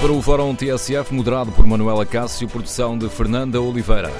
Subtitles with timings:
[0.00, 4.10] para o Fórum TSF, moderado por Manuela Cássio, produção de Fernanda Oliveira.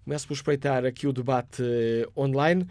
[0.03, 2.67] Começo por espreitar aqui o debate eh, online.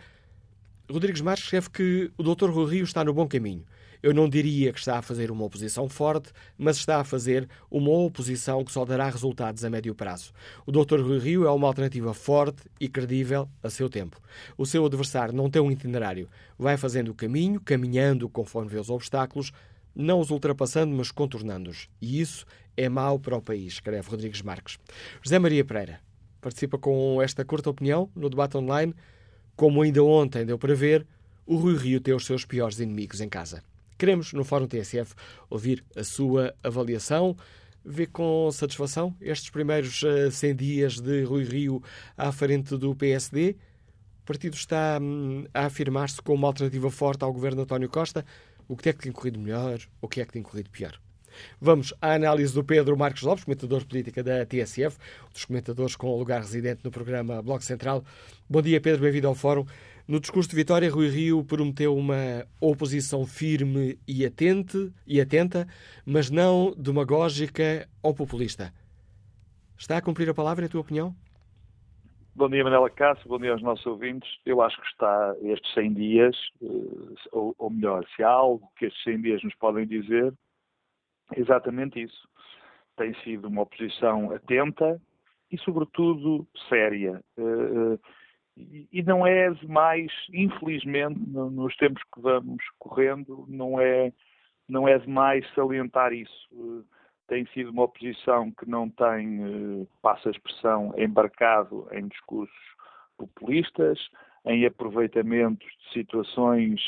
[0.91, 2.49] Rodrigues Marques escreve que o Dr.
[2.51, 3.65] Rui Rio está no bom caminho.
[4.03, 7.91] Eu não diria que está a fazer uma oposição forte, mas está a fazer uma
[7.91, 10.33] oposição que só dará resultados a médio prazo.
[10.65, 11.01] O Dr.
[11.01, 14.19] Rui Rio é uma alternativa forte e credível a seu tempo.
[14.57, 16.29] O seu adversário não tem um itinerário.
[16.59, 19.53] Vai fazendo o caminho, caminhando conforme vê os obstáculos,
[19.95, 21.89] não os ultrapassando, mas contornando-os.
[22.01, 24.79] E isso é mau para o país, escreve Rodrigues Marques.
[25.21, 26.01] José Maria Pereira
[26.41, 28.95] participa com esta curta opinião no debate online.
[29.59, 31.05] Como ainda ontem deu para ver,
[31.45, 33.61] o Rui Rio tem os seus piores inimigos em casa.
[33.99, 35.17] Queremos, no Fórum TSF,
[35.51, 37.37] ouvir a sua avaliação.
[37.85, 40.01] Vê com satisfação estes primeiros
[40.31, 41.83] 100 dias de Rui Rio
[42.17, 43.57] à frente do PSD?
[44.23, 48.25] O partido está hum, a afirmar-se como uma alternativa forte ao governo António Costa.
[48.69, 49.81] O que é que tem corrido melhor?
[50.01, 51.01] O que é que tem corrido pior?
[51.61, 55.97] Vamos à análise do Pedro Marcos Lopes, comentador de política da TSF, um dos comentadores
[55.97, 58.05] com lugar residente no programa Bloco Central.
[58.49, 59.65] Bom dia, Pedro, bem-vindo ao Fórum.
[60.09, 65.67] No discurso de Vitória, Rui Rio prometeu uma oposição firme e, atente, e atenta,
[66.07, 68.73] mas não demagógica ou populista.
[69.79, 71.15] Está a cumprir a palavra, em tua opinião?
[72.35, 74.31] Bom dia, Manela Cássio, bom dia aos nossos ouvintes.
[74.47, 76.67] Eu acho que está estes 100 dias, eh,
[77.33, 80.33] ou melhor, se há algo que estes 100 dias nos podem dizer,
[81.37, 82.29] exatamente isso.
[82.97, 85.01] Tem sido uma oposição atenta
[85.51, 87.23] e, sobretudo, séria.
[87.37, 94.13] Eh, eh, e não é demais, infelizmente, nos tempos que vamos correndo, não é,
[94.69, 96.49] não é demais salientar isso.
[96.53, 96.85] Eh,
[97.29, 102.57] tem sido uma oposição que não tem, passa a expressão, embarcado em discursos
[103.19, 103.99] populistas,
[104.47, 106.81] em aproveitamentos de situações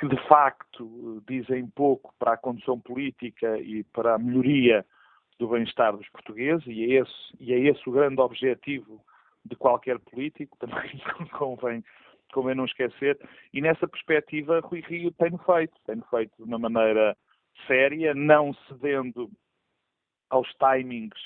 [0.00, 4.84] que de facto dizem pouco para a condução política e para a melhoria
[5.38, 9.04] do bem-estar dos portugueses, e é, esse, e é esse o grande objetivo
[9.44, 10.98] de qualquer político, também
[11.36, 11.84] convém,
[12.32, 13.18] convém não esquecer,
[13.52, 17.14] e nessa perspectiva Rui Rio tem feito, tem feito de uma maneira
[17.66, 19.30] séria, não cedendo
[20.30, 21.20] aos timings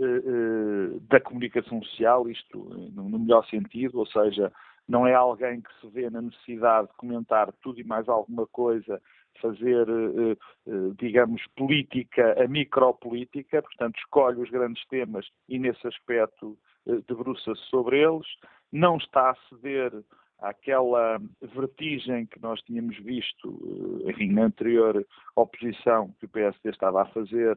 [0.00, 2.58] eh, eh, da comunicação social, isto
[2.92, 4.52] no melhor sentido, ou seja,
[4.88, 9.00] não é alguém que se vê na necessidade de comentar tudo e mais alguma coisa,
[9.40, 16.58] fazer, eh, eh, digamos, política, a micropolítica, portanto, escolhe os grandes temas e, nesse aspecto,
[16.86, 18.26] eh, debruça-se sobre eles,
[18.72, 19.92] não está a ceder
[20.38, 27.06] àquela vertigem que nós tínhamos visto, enfim, na anterior oposição que o PSD estava a
[27.06, 27.56] fazer,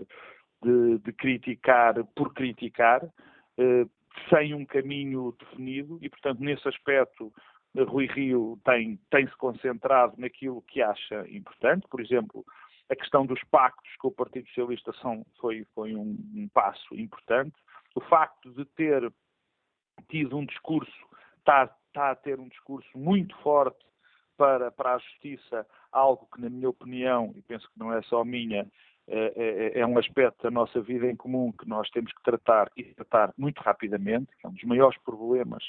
[0.64, 3.02] de, de criticar por criticar,
[4.30, 7.34] sem um caminho definido e, portanto, nesse aspecto,
[7.88, 11.88] Rui Rio tem, tem-se concentrado naquilo que acha importante.
[11.90, 12.46] Por exemplo,
[12.90, 17.56] a questão dos pactos com o Partido Socialista são, foi, foi um, um passo importante.
[17.96, 19.12] O facto de ter
[20.10, 20.92] tido um discurso,
[21.40, 23.86] está, está a ter um discurso muito forte
[24.38, 28.26] para, para a justiça, algo que, na minha opinião, e penso que não é só
[28.26, 28.68] minha,
[29.08, 32.72] é, é, é, um aspecto da nossa vida em comum que nós temos que tratar
[32.78, 35.64] e tratar muito rapidamente, é um dos maiores problemas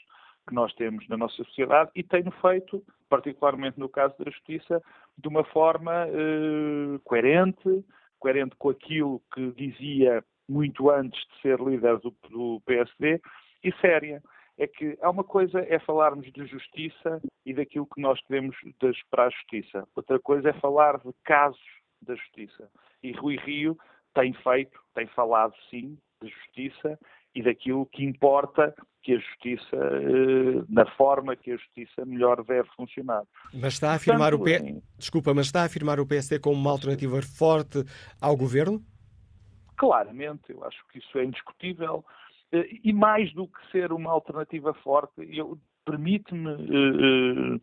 [0.47, 4.83] que nós temos na nossa sociedade e tenho feito, particularmente no caso da justiça,
[5.17, 7.85] de uma forma eh, coerente,
[8.19, 13.21] coerente com aquilo que dizia muito antes de ser líder do, do PSD
[13.63, 14.23] e séria.
[14.59, 18.57] é que há uma coisa é falarmos de justiça e daquilo que nós queremos
[19.11, 19.87] para a justiça.
[19.95, 22.69] Outra coisa é falar de casos da justiça.
[23.03, 23.79] E Rui Rio
[24.15, 26.99] tem feito, tem falado sim de justiça
[27.35, 32.69] e daquilo que importa que a justiça, eh, na forma que a justiça melhor deve
[32.77, 33.25] funcionar.
[33.53, 34.81] Mas está a afirmar o P...
[34.97, 37.83] Desculpa, mas está a afirmar o PSD como uma alternativa forte
[38.21, 38.81] ao governo?
[39.77, 42.05] Claramente, eu acho que isso é indiscutível.
[42.53, 45.15] Eh, e mais do que ser uma alternativa forte,
[45.85, 47.61] permite-me uh, uh,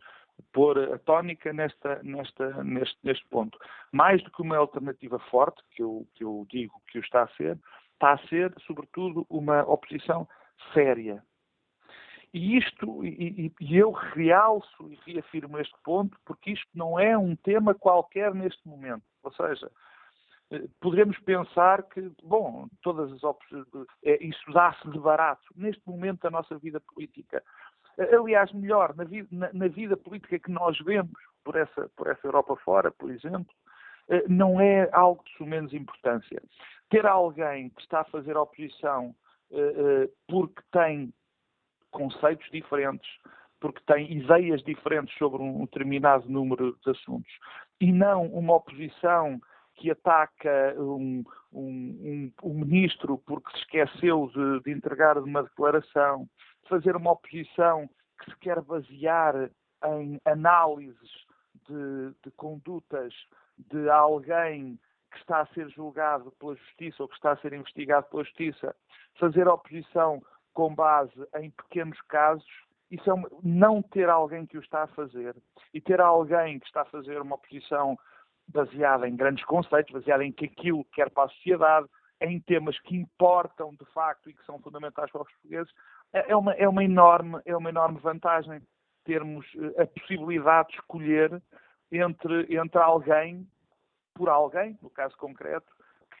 [0.52, 3.58] pôr a tónica nesta, nesta, neste, neste ponto.
[3.92, 7.28] Mais do que uma alternativa forte, que eu, que eu digo que o está a
[7.28, 7.58] ser,
[7.94, 10.28] está a ser, sobretudo, uma oposição
[10.72, 11.22] séria.
[12.32, 17.34] E isto, e, e, eu realço e reafirmo este ponto, porque isto não é um
[17.34, 19.02] tema qualquer neste momento.
[19.22, 19.70] Ou seja,
[20.52, 23.66] eh, poderíamos pensar que, bom, todas as opções,
[24.04, 25.42] é, isso dá-se de barato.
[25.56, 27.42] Neste momento da nossa vida política,
[28.14, 31.12] aliás, melhor, na vida, na, na vida política que nós vemos
[31.44, 33.52] por essa, por essa Europa fora, por exemplo,
[34.28, 36.42] não é algo de menos importância.
[36.88, 39.14] Ter alguém que está a fazer oposição
[40.28, 41.12] porque tem
[41.90, 43.08] conceitos diferentes,
[43.60, 47.32] porque tem ideias diferentes sobre um determinado número de assuntos,
[47.80, 49.40] e não uma oposição
[49.74, 56.28] que ataca um, um, um, um ministro porque se esqueceu de, de entregar uma declaração,
[56.68, 59.50] fazer uma oposição que se quer basear
[59.84, 61.10] em análises
[61.68, 63.14] de, de condutas
[63.58, 64.78] de alguém
[65.10, 68.74] que está a ser julgado pela justiça ou que está a ser investigado pela justiça,
[69.18, 70.22] fazer oposição
[70.52, 72.46] com base em pequenos casos,
[72.90, 75.36] isso é não ter alguém que o está a fazer
[75.72, 77.98] e ter alguém que está a fazer uma oposição
[78.48, 81.86] baseada em grandes conceitos, baseada em que aquilo quer para a sociedade,
[82.20, 85.72] em temas que importam de facto e que são fundamentais para os portugueses,
[86.12, 88.60] é, é uma, é uma, enorme, é uma enorme vantagem
[89.04, 91.42] termos eh, a possibilidade de escolher
[91.90, 93.46] entre, entre alguém,
[94.14, 95.72] por alguém, no caso concreto,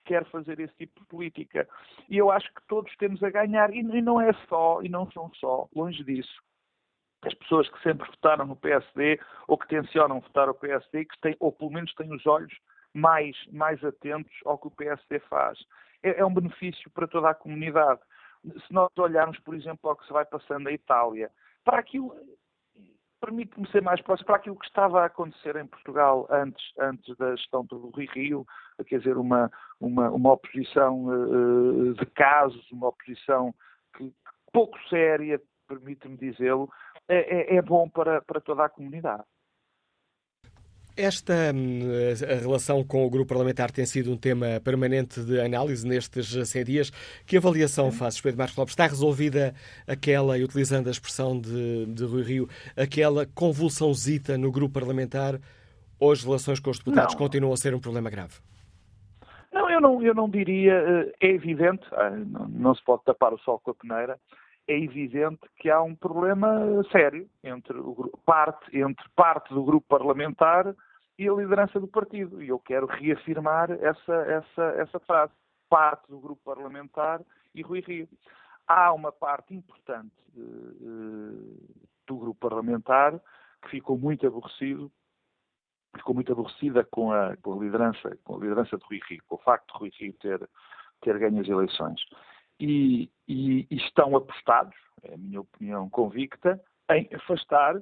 [0.04, 1.68] quer fazer esse tipo de política.
[2.08, 5.32] E eu acho que todos temos a ganhar, e não é só, e não são
[5.34, 6.42] só, longe disso.
[7.22, 11.36] As pessoas que sempre votaram no PSD ou que tencionam votar o PSD, que têm,
[11.38, 12.52] ou pelo menos têm os olhos
[12.94, 15.58] mais, mais atentos ao que o PSD faz.
[16.02, 18.00] É, é um benefício para toda a comunidade.
[18.44, 21.30] Se nós olharmos, por exemplo, ao que se vai passando a Itália,
[21.64, 22.14] para aquilo,
[23.20, 27.36] permite-me ser mais próximo para aquilo que estava a acontecer em Portugal antes, antes da
[27.36, 28.46] gestão do Rui Rio,
[28.86, 33.54] quer dizer, uma, uma, uma oposição uh, de casos, uma oposição
[33.96, 34.12] que,
[34.52, 36.70] pouco séria, permite-me dizê-lo,
[37.08, 39.22] é, é, é bom para, para toda a comunidade.
[40.96, 41.80] Esta hum,
[42.42, 46.90] relação com o grupo parlamentar tem sido um tema permanente de análise nestes 100 dias.
[47.26, 48.72] Que avaliação faz, Pedro Marcos Lopes?
[48.72, 49.54] Está resolvida
[49.86, 55.40] aquela, e utilizando a expressão de, de Rui Rio, aquela convulsãozita no grupo parlamentar
[55.98, 57.18] ou as relações com os deputados não.
[57.18, 58.34] continuam a ser um problema grave?
[59.52, 60.72] Não, eu não, eu não diria.
[60.72, 62.10] Eh, é evidente, ah,
[62.48, 64.18] não se pode tapar o sol com a peneira,
[64.70, 66.48] é evidente que há um problema
[66.92, 70.74] sério entre, o, parte, entre parte do grupo parlamentar
[71.18, 72.40] e a liderança do partido.
[72.40, 75.32] E eu quero reafirmar essa, essa, essa frase.
[75.68, 77.20] Parte do grupo parlamentar
[77.52, 78.08] e Rui Rio.
[78.66, 83.20] Há uma parte importante uh, do grupo parlamentar
[83.62, 84.90] que ficou muito aborrecido,
[85.96, 89.34] ficou muito aborrecida com a, com a liderança, com a liderança de Rui Rio, com
[89.34, 90.48] o facto de Rui Rio ter,
[91.00, 92.00] ter ganho as eleições.
[92.60, 97.80] E, e, estão apostados, é a minha opinião convicta, em afastar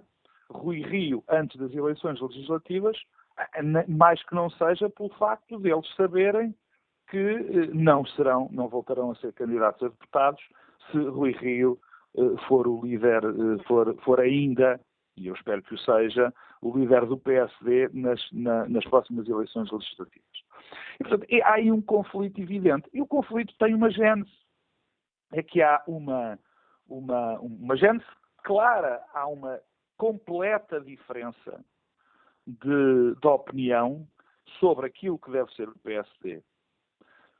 [0.50, 2.97] Rui Rio antes das eleições legislativas
[3.88, 6.54] mais que não seja pelo facto deles saberem
[7.08, 10.42] que eh, não serão, não voltarão a ser candidatos a deputados
[10.90, 11.78] se Rui Rio
[12.16, 14.80] eh, for o líder, eh, for, for ainda,
[15.16, 19.70] e eu espero que o seja, o líder do PSD nas, na, nas próximas eleições
[19.70, 20.26] legislativas.
[21.00, 22.88] E, portanto, há aí um conflito evidente.
[22.92, 24.30] E o conflito tem uma gênese.
[25.32, 26.38] É que há uma,
[26.88, 28.06] uma, uma gênese
[28.42, 29.61] clara, há uma
[29.97, 31.64] completa diferença
[32.47, 34.06] de, de opinião
[34.58, 36.42] sobre aquilo que deve ser o PSD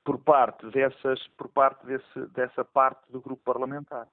[0.05, 4.09] por parte, dessas, por parte desse, dessa parte do grupo parlamentar.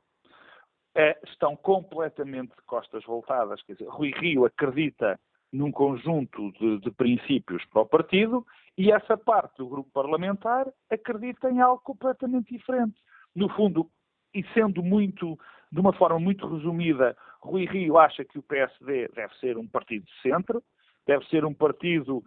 [0.94, 3.62] É, estão completamente de costas voltadas.
[3.64, 5.18] Quer dizer, Rui Rio acredita
[5.54, 8.46] num conjunto de, de, princípios para o partido
[8.78, 13.00] e essa parte do grupo parlamentar acredita em algo completamente diferente.
[13.36, 13.90] No fundo,
[14.34, 15.38] e sendo muito,
[15.72, 20.06] de uma forma muito resumida, Rui Rio acha que o PSD deve ser um partido
[20.06, 20.64] de centro,
[21.06, 22.24] deve ser um partido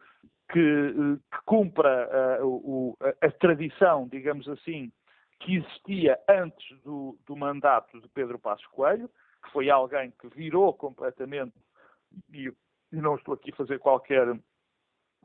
[0.51, 0.93] que,
[1.31, 4.93] que cumpra uh, o, a, a, tradição, digamos assim,
[5.41, 9.11] que existia antes do, do mandato de Pedro Passos Coelho,
[9.45, 11.55] que foi alguém que virou completamente,
[12.33, 12.53] e
[12.91, 14.27] não estou aqui a fazer qualquer,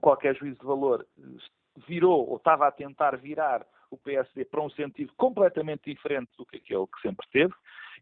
[0.01, 1.05] qualquer juízo de valor,
[1.87, 6.57] virou ou estava a tentar virar o PSD para um sentido completamente diferente do que
[6.57, 7.53] aquele que sempre teve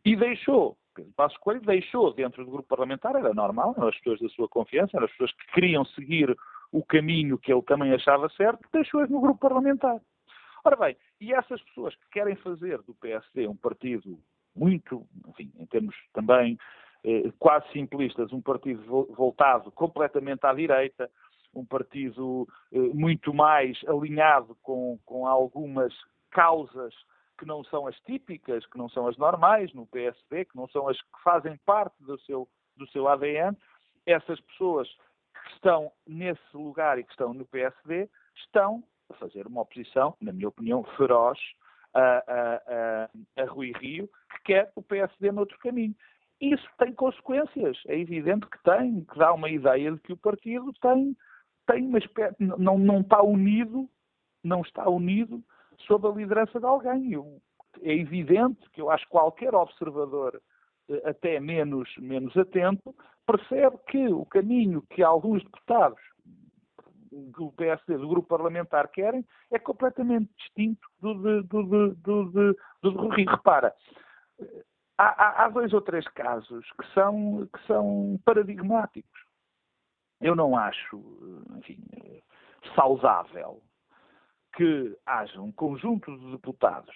[0.03, 4.19] e deixou, Pedro Passos Coelho deixou dentro do grupo parlamentar, era normal, eram as pessoas
[4.19, 6.35] da sua confiança, eram as pessoas que queriam seguir
[6.71, 9.99] o caminho que ele também achava certo, deixou-as no grupo parlamentar.
[10.63, 14.19] Ora bem, e essas pessoas que querem fazer do PSD um partido
[14.55, 16.57] muito, enfim, em termos também
[17.03, 18.81] eh, quase simplistas, um partido
[19.15, 21.09] voltado completamente à direita,
[21.53, 25.93] um partido eh, muito mais alinhado com, com algumas
[26.31, 26.93] causas
[27.37, 30.87] que não são as típicas, que não são as normais no PSD, que não são
[30.87, 33.57] as que fazem parte do seu, do seu ADN,
[34.05, 34.87] essas pessoas
[35.33, 40.31] que estão nesse lugar e que estão no PSD estão a fazer uma oposição, na
[40.31, 41.39] minha opinião, feroz
[41.93, 45.95] a, a, a, a Rui Rio, que quer o PSD noutro caminho.
[46.39, 50.73] Isso tem consequências, é evidente que tem, que dá uma ideia de que o partido
[50.81, 51.15] tem,
[51.71, 53.89] tem uma espécie, não, não está unido,
[54.43, 55.41] não está unido
[55.87, 57.13] sob a liderança de alguém.
[57.13, 57.41] Eu,
[57.81, 60.41] é evidente que eu acho que qualquer observador,
[60.89, 62.93] eh, até menos, menos atento,
[63.25, 65.99] percebe que o caminho que alguns deputados
[67.11, 71.63] do PSD, do grupo parlamentar, querem, é completamente distinto do de, do
[71.95, 73.29] do do Rio.
[73.29, 73.73] Repara,
[74.97, 79.30] há, há, dois ou três casos que são, que são paradigmáticos.
[80.21, 81.01] Eu não acho,
[81.57, 81.77] enfim,
[82.75, 83.61] saudável
[84.55, 86.95] que haja um conjunto de deputados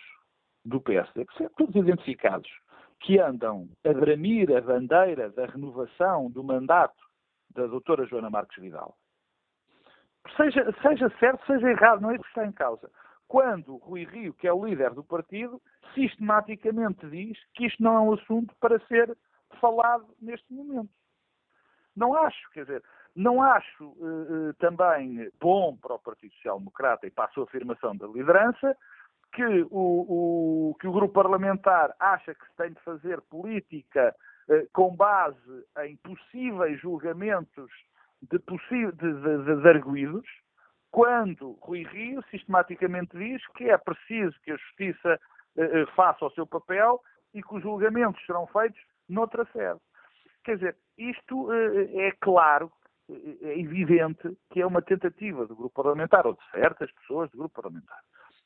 [0.64, 2.50] do PSD, que são todos identificados,
[3.00, 7.04] que andam a bramir a bandeira da renovação do mandato
[7.50, 8.96] da doutora Joana Marques Vidal
[10.36, 12.90] seja, seja certo, seja errado, não é isso que está em causa.
[13.28, 15.62] Quando Rui Rio, que é o líder do partido,
[15.94, 19.16] sistematicamente diz que isto não é um assunto para ser
[19.60, 20.90] falado neste momento.
[21.96, 22.84] Não acho, quer dizer,
[23.16, 27.46] não acho uh, uh, também bom para o Partido Social Democrata e para a sua
[27.46, 28.76] afirmação da liderança
[29.34, 34.16] que o, o, que o grupo parlamentar acha que se tem de fazer política
[34.50, 37.72] uh, com base em possíveis julgamentos
[38.22, 40.28] de, de, de, de arguídos,
[40.92, 45.20] quando Rui Rio sistematicamente diz que é preciso que a Justiça
[45.58, 47.02] eh, faça o seu papel
[47.34, 49.80] e que os julgamentos serão feitos noutra sede.
[50.44, 52.72] Quer dizer, isto eh, é claro,
[53.10, 57.62] é evidente que é uma tentativa do grupo parlamentar, ou de certas pessoas do grupo
[57.62, 58.00] parlamentar,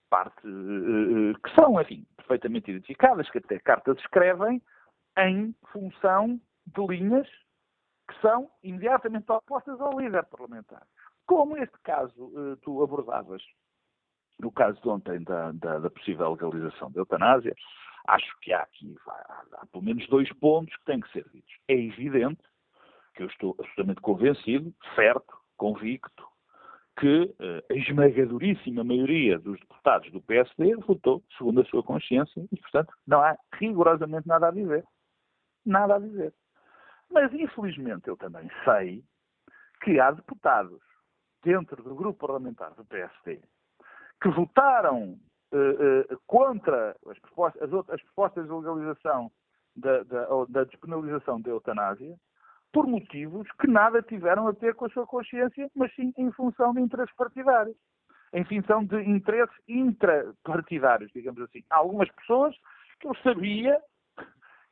[0.10, 4.62] parte eh, eh, que são, enfim, perfeitamente identificadas, que até cartas escrevem
[5.18, 7.28] em função de linhas
[8.08, 10.86] que são imediatamente opostas ao líder parlamentar.
[11.26, 13.42] Como este caso eh, tu abordavas,
[14.40, 17.56] no caso de ontem da, da, da possível legalização da eutanásia,
[18.08, 21.54] acho que há aqui há, há, pelo menos dois pontos que têm que ser ditos.
[21.68, 22.42] É evidente
[23.20, 26.26] que eu estou absolutamente convencido, certo, convicto,
[26.98, 32.58] que eh, a esmagadoríssima maioria dos deputados do PSD votou segundo a sua consciência e,
[32.58, 34.86] portanto, não há rigorosamente nada a dizer.
[35.66, 36.34] Nada a dizer.
[37.12, 39.04] Mas, infelizmente, eu também sei
[39.84, 40.80] que há deputados
[41.44, 43.42] dentro do grupo parlamentar do PSD
[44.22, 45.20] que votaram
[45.54, 49.32] uh, uh, contra as propostas, as, outras, as propostas de legalização
[49.76, 52.18] da, da, da despenalização da eutanásia
[52.72, 56.74] por motivos que nada tiveram a ver com a sua consciência, mas sim em função
[56.74, 57.76] de interesses partidários.
[58.32, 61.64] Em função de interesses intrapartidários, digamos assim.
[61.70, 62.56] Há algumas pessoas
[63.00, 63.80] que eu sabia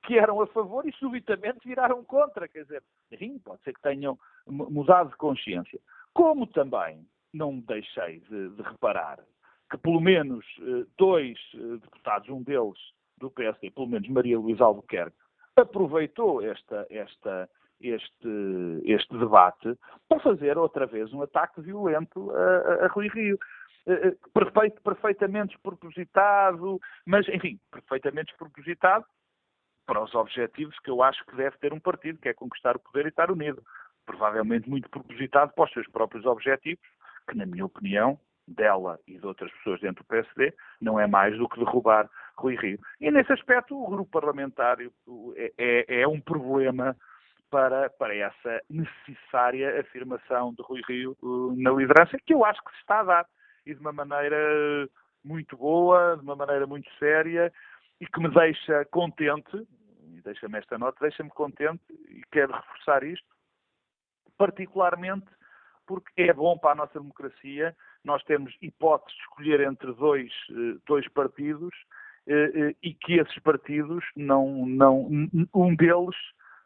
[0.04, 2.48] que eram a favor e subitamente viraram contra.
[2.48, 5.80] Quer dizer, enfim, pode ser que tenham mudado de consciência.
[6.14, 9.20] Como também não deixei de, de reparar
[9.70, 12.80] que pelo menos eh, dois eh, deputados, um deles
[13.18, 15.18] do PSD, pelo menos Maria Luísa Albuquerque,
[15.56, 17.50] aproveitou esta, esta,
[17.82, 23.38] este, este debate para fazer outra vez um ataque violento a, a, Rui Rio.
[23.86, 29.06] Eh, perfeito, perfeitamente despropositado, mas, enfim, perfeitamente despropositado,
[29.86, 32.80] para os objetivos que eu acho que deve ter um partido, que é conquistar o
[32.80, 33.64] poder e estar unido.
[34.06, 36.86] Provavelmente muito propositado para os seus próprios objetivos,
[37.30, 41.38] que, na minha opinião, dela e de outras pessoas dentro do PSD, não é mais
[41.38, 42.80] do que derrubar Rui Rio.
[43.00, 46.96] E nesse aspecto, o grupo parlamentar é, é, é um problema
[47.50, 52.72] para, para essa necessária afirmação de Rui Rio uh, na liderança, que eu acho que
[52.72, 53.26] se está a dar,
[53.66, 54.90] e de uma maneira
[55.24, 57.52] muito boa, de uma maneira muito séria,
[58.00, 59.68] e que me deixa contente,
[60.14, 63.28] e deixa-me esta nota, deixa-me contente, e quero reforçar isto,
[64.38, 65.28] particularmente
[65.86, 67.74] porque é bom para a nossa democracia.
[68.04, 71.74] Nós temos hipótese de escolher entre dois, eh, dois partidos
[72.84, 75.08] e que esses partidos não, não,
[75.56, 76.16] um deles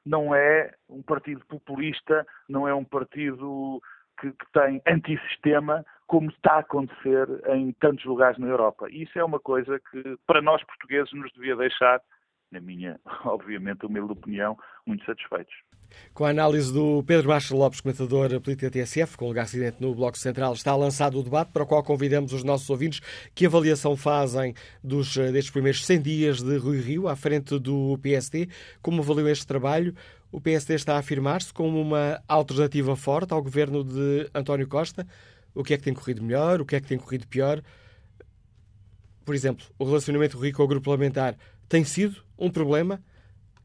[0.05, 3.81] não é um partido populista, não é um partido
[4.19, 8.87] que, que tem antissistema, como está a acontecer em tantos lugares na Europa.
[8.89, 12.01] E isso é uma coisa que, para nós portugueses, nos devia deixar,
[12.51, 15.53] na minha, obviamente, humilde opinião, muito satisfeitos.
[16.13, 19.93] Com a análise do Pedro Baixo Lopes, comentador político da TSF, com lugar acidente no
[19.93, 23.01] Bloco Central, está lançado o debate para o qual convidamos os nossos ouvintes
[23.35, 28.47] que avaliação fazem dos, destes primeiros 100 dias de Rui Rio à frente do PSD,
[28.81, 29.93] como avaliam este trabalho.
[30.31, 35.05] O PSD está a afirmar-se como uma alternativa forte ao governo de António Costa.
[35.53, 36.61] O que é que tem corrido melhor?
[36.61, 37.61] O que é que tem corrido pior?
[39.25, 41.35] Por exemplo, o relacionamento Rio com o grupo parlamentar
[41.71, 43.01] tem sido um problema?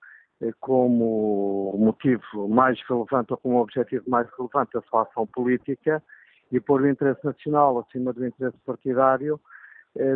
[0.41, 6.03] eh, como motivo mais relevante ou como objetivo mais relevante da sua ação política
[6.51, 9.56] e pôr o interesse nacional acima do interesse partidário eh,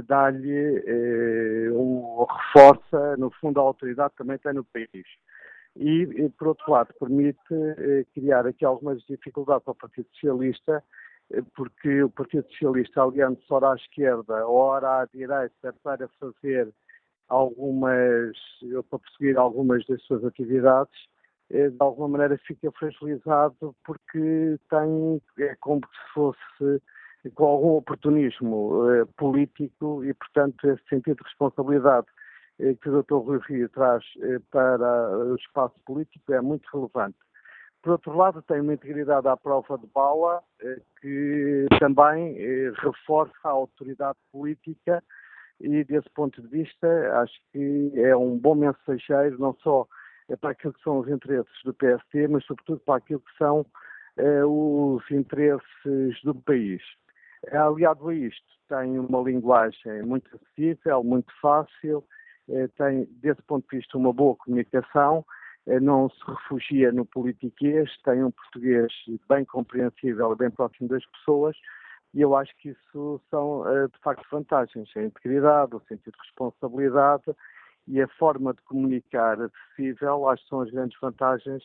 [0.07, 5.05] dá-lhe eh, um, reforça, no fundo, a autoridade que também tem no país.
[5.75, 10.83] E, por outro lado, permite eh, criar aqui algumas dificuldades ao Partido Socialista,
[11.55, 16.69] porque o Partido Socialista, aliando-se ora à esquerda, ora à direita, para fazer
[17.29, 18.35] algumas,
[18.89, 20.93] para perseguir algumas das suas atividades,
[21.49, 26.81] de alguma maneira fica fragilizado porque tem, é como se fosse
[27.35, 32.07] com algum oportunismo eh, político e, portanto, esse sentido de responsabilidade
[32.59, 33.15] eh, que o Dr.
[33.15, 37.17] Rui Rio traz eh, para o espaço político é muito relevante.
[37.81, 43.33] Por outro lado, tem uma integridade à prova de bala eh, que também eh, reforça
[43.43, 45.03] a autoridade política
[45.59, 46.87] e, desse ponto de vista,
[47.21, 49.87] acho que é um bom mensageiro, não só
[50.39, 53.65] para aquilo que são os interesses do PST, mas sobretudo para aquilo que são
[54.17, 56.81] eh, os interesses do país.
[57.49, 62.03] Aliado a isto, tem uma linguagem muito acessível, muito fácil,
[62.49, 65.25] eh, tem, desse ponto de vista, uma boa comunicação,
[65.67, 68.91] eh, não se refugia no politiquês, tem um português
[69.27, 71.57] bem compreensível, bem próximo das pessoas,
[72.13, 74.89] e eu acho que isso são, eh, de facto, vantagens.
[74.95, 77.35] A integridade, o sentido de responsabilidade
[77.87, 81.63] e a forma de comunicar acessível, acho que são as grandes vantagens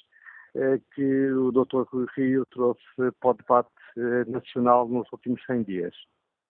[0.94, 1.82] que o Dr.
[1.92, 2.80] Rui Rio trouxe
[3.20, 3.68] para o debate
[4.26, 5.94] nacional nos últimos 100 dias.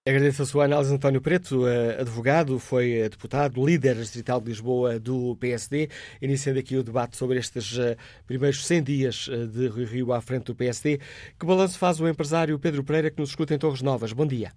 [0.08, 5.00] Agradeço a sua análise, António Preto, eh, advogado, foi eh, deputado, líder distrital de Lisboa
[5.00, 5.88] do PSD,
[6.22, 7.76] iniciando aqui o debate sobre estes
[8.24, 10.98] primeiros 100 dias de Rui Rio à frente do PSD.
[11.38, 14.12] Que balanço faz o empresário Pedro Pereira, que nos escuta em Torres Novas?
[14.12, 14.52] Bom dia.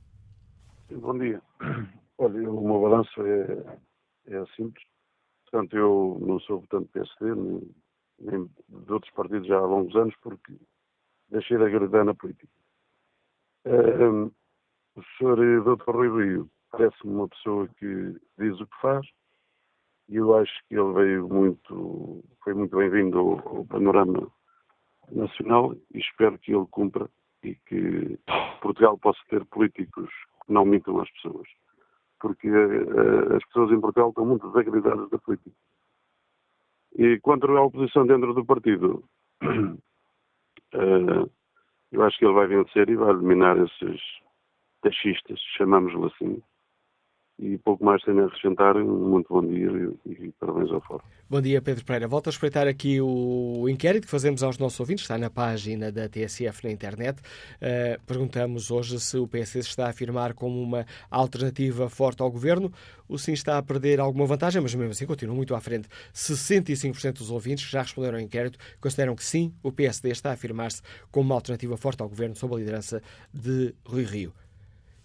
[0.91, 1.41] Bom dia.
[2.19, 3.79] Olha, o meu balanço é,
[4.27, 4.83] é simples.
[5.49, 7.75] Portanto, eu não sou votante do PSD, nem,
[8.19, 10.53] nem de outros partidos já há longos anos, porque
[11.29, 12.58] deixei de acreditar na política.
[13.65, 14.31] Uh,
[14.95, 15.63] o Sr.
[15.63, 15.91] Dr.
[15.91, 19.05] Rui Rio parece-me uma pessoa que diz o que faz
[20.09, 24.27] e eu acho que ele veio muito, foi muito bem-vindo ao, ao, panorama
[25.11, 27.07] nacional e espero que ele cumpra
[27.43, 28.19] e que
[28.59, 30.09] Portugal possa ter políticos
[30.45, 31.47] que não mintam às pessoas.
[32.19, 35.55] Porque uh, as pessoas em Portugal estão muito desacreditadas da política.
[36.97, 39.03] E quanto à oposição dentro do partido,
[39.43, 41.31] uh,
[41.91, 44.01] eu acho que ele vai vencer e vai eliminar esses
[44.81, 46.43] taxistas, chamamos-lhe assim.
[47.41, 48.75] E pouco mais tenho a acrescentar.
[48.75, 49.69] Muito bom dia
[50.05, 51.01] e, e parabéns ao Fórum.
[51.29, 52.05] Bom dia, Pedro Pereira.
[52.05, 56.09] Volto a espreitar aqui o inquérito que fazemos aos nossos ouvintes, está na página da
[56.09, 57.21] TSF na internet.
[57.21, 62.73] Uh, perguntamos hoje se o PS está a afirmar como uma alternativa forte ao governo.
[63.07, 65.87] O sim está a perder alguma vantagem, mas mesmo assim continua muito à frente.
[66.13, 70.33] 65% dos ouvintes que já responderam ao inquérito consideram que sim, o PSD está a
[70.33, 73.01] afirmar-se como uma alternativa forte ao governo sob a liderança
[73.33, 74.33] de Rui Rio.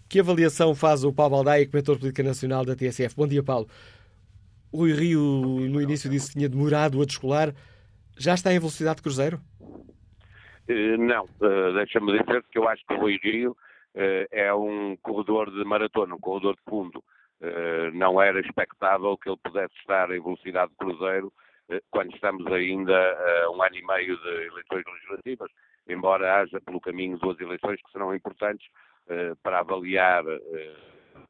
[0.07, 3.15] Que avaliação faz o Paulo Baldaia, comentador política nacional da TSF?
[3.15, 3.67] Bom dia, Paulo.
[4.71, 7.53] O Rui Rio, no início disse que tinha demorado a descolar.
[8.17, 9.41] Já está em velocidade de cruzeiro?
[10.99, 11.27] Não,
[11.73, 13.57] deixa-me dizer que eu acho que o Rui Rio
[14.31, 17.03] é um corredor de maratona, um corredor de fundo.
[17.93, 21.33] Não era expectável que ele pudesse estar em velocidade de cruzeiro
[21.89, 25.49] quando estamos ainda a um ano e meio de eleições legislativas,
[25.89, 28.67] embora haja pelo caminho duas eleições que serão importantes
[29.43, 30.23] para avaliar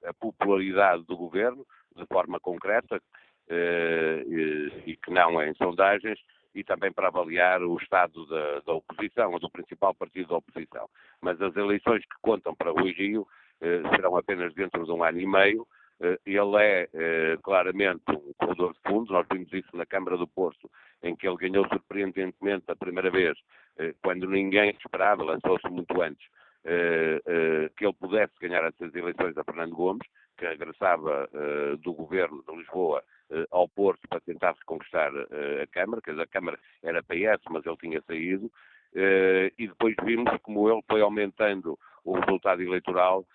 [0.06, 3.02] a popularidade do governo de forma concreta
[3.50, 6.20] e que não em sondagens
[6.56, 10.90] e também para avaliar o estado da, da, oposição, ou do principal partido da oposição.
[11.22, 13.28] Mas as eleições que contam para Rui Rio
[13.60, 15.68] eh, serão apenas dentro de um ano e meio.
[16.00, 20.28] Eh, ele é eh, claramente um corredor de fundo, nós vimos isso na Câmara do
[20.28, 20.72] Porto,
[21.04, 23.38] em que ele ganhou surpreendentemente a primeira vez,
[23.78, 26.26] eh, quando ninguém esperava, lançou-se muito antes,
[26.65, 31.30] eh, que ele pudesse ganhar essas eleições a Fernando Gomes, que regressava
[31.80, 36.21] do governo de Lisboa uh, ao Porto para tentar se conquistar uh, a Câmara, dizer,
[36.21, 41.01] a Câmara era PS, mas ele tinha saído, uh, e depois vimos como ele foi
[41.01, 43.25] aumentando o resultado eleitoral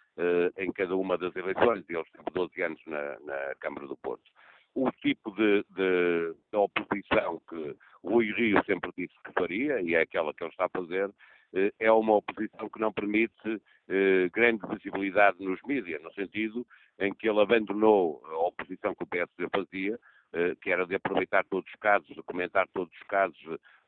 [0.58, 4.30] em cada uma das eleições, ele esteve 12 anos na, na Câmara do Porto.
[4.74, 10.02] O tipo de, de, de oposição que Rui Rio sempre disse que faria, e é
[10.02, 11.10] aquela que ele está a fazer,
[11.78, 13.60] é uma oposição que não permite
[14.32, 16.64] grande visibilidade nos mídias, no sentido
[17.00, 19.98] em que ele abandonou a oposição que o PSD fazia,
[20.32, 23.36] eh, que era de aproveitar todos os casos, de comentar todos os casos,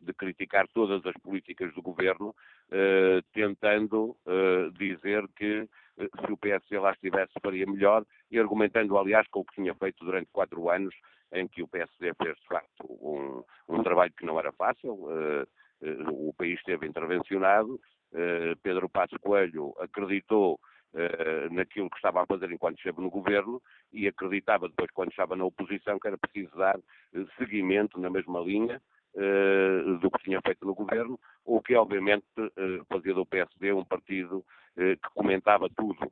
[0.01, 2.35] de criticar todas as políticas do governo,
[2.71, 9.29] eh, tentando eh, dizer que se o PSD lá estivesse faria melhor e argumentando, aliás,
[9.29, 10.95] com o que tinha feito durante quatro anos,
[11.33, 14.99] em que o PSD fez, de facto, um, um trabalho que não era fácil.
[16.13, 17.81] O país esteve intervencionado.
[18.63, 20.61] Pedro Passos Coelho acreditou
[20.93, 23.61] uh, naquilo que estava a fazer enquanto esteve no governo
[23.93, 26.79] e acreditava depois, quando estava na oposição, que era preciso dar
[27.39, 28.81] seguimento na mesma linha
[30.01, 32.25] do que tinha feito no governo, o que obviamente
[32.89, 34.43] fazia do PSD um partido
[34.75, 36.11] que comentava tudo.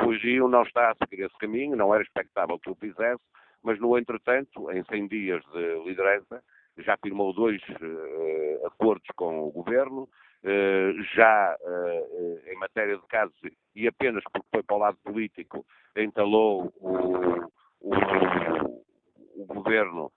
[0.00, 3.22] Rui Gil não está a seguir esse caminho, não era expectável que o fizesse,
[3.62, 6.42] mas no entretanto, em 100 dias de liderança,
[6.78, 13.36] já firmou dois uh, acordos com o governo, uh, já uh, em matéria de casos
[13.74, 15.64] e apenas porque foi para o lado político,
[15.96, 17.94] entalou o, o,
[19.36, 20.12] o governo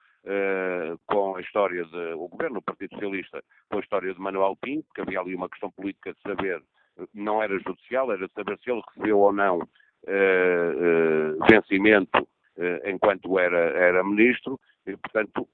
[1.06, 2.13] com a história de.
[2.13, 5.48] o governo, o Partido Socialista, com a história de Manuel Pinto, que havia ali uma
[5.48, 6.62] questão política de saber,
[7.13, 9.60] não era judicial, era de saber se ele recebeu ou não
[11.50, 12.28] vencimento
[12.86, 15.48] enquanto era, era ministro, e, portanto,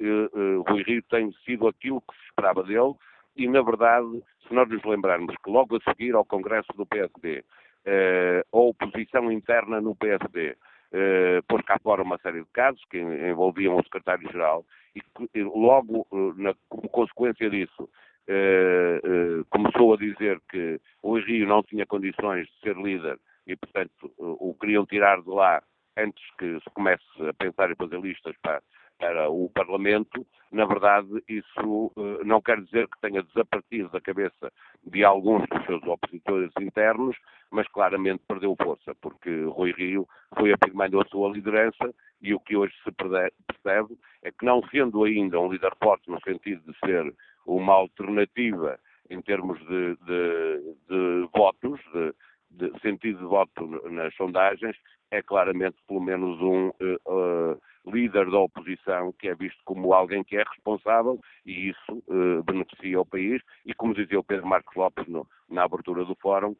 [0.68, 2.94] Rui Rio tem sido aquilo que se esperava dele,
[3.36, 7.44] e, na verdade, se nós nos lembrarmos que logo a seguir ao Congresso do PSD
[7.86, 10.56] eh, a oposição interna no PSD
[10.92, 16.42] eh, pôs cá fora uma série de casos que envolviam o secretário-geral e logo, eh,
[16.42, 17.90] na, como consequência disso,
[18.28, 23.56] eh, eh, começou a dizer que o Rio não tinha condições de ser líder e,
[23.56, 25.62] portanto, o queriam tirar de lá
[25.98, 28.62] antes que se comece a pensar em fazer listas para,
[29.00, 34.52] para o Parlamento, na verdade, isso uh, não quer dizer que tenha desaparecido da cabeça
[34.86, 37.16] de alguns dos seus opositores internos,
[37.52, 42.56] mas claramente perdeu força, porque Rui Rio foi afirmando a sua liderança e o que
[42.56, 47.14] hoje se percebe é que, não sendo ainda um líder forte no sentido de ser
[47.46, 48.80] uma alternativa
[49.10, 52.14] em termos de, de, de votos, de,
[52.54, 54.76] de, sentido de voto nas sondagens,
[55.12, 60.36] é claramente pelo menos um uh, líder da oposição que é visto como alguém que
[60.36, 63.42] é responsável e isso uh, beneficia o país.
[63.66, 66.56] E como dizia o Pedro Marcos Lopes no, na abertura do fórum,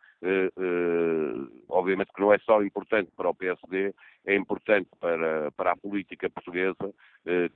[1.68, 3.94] obviamente que não é só importante para o PSD,
[4.26, 6.94] é importante para, para a política portuguesa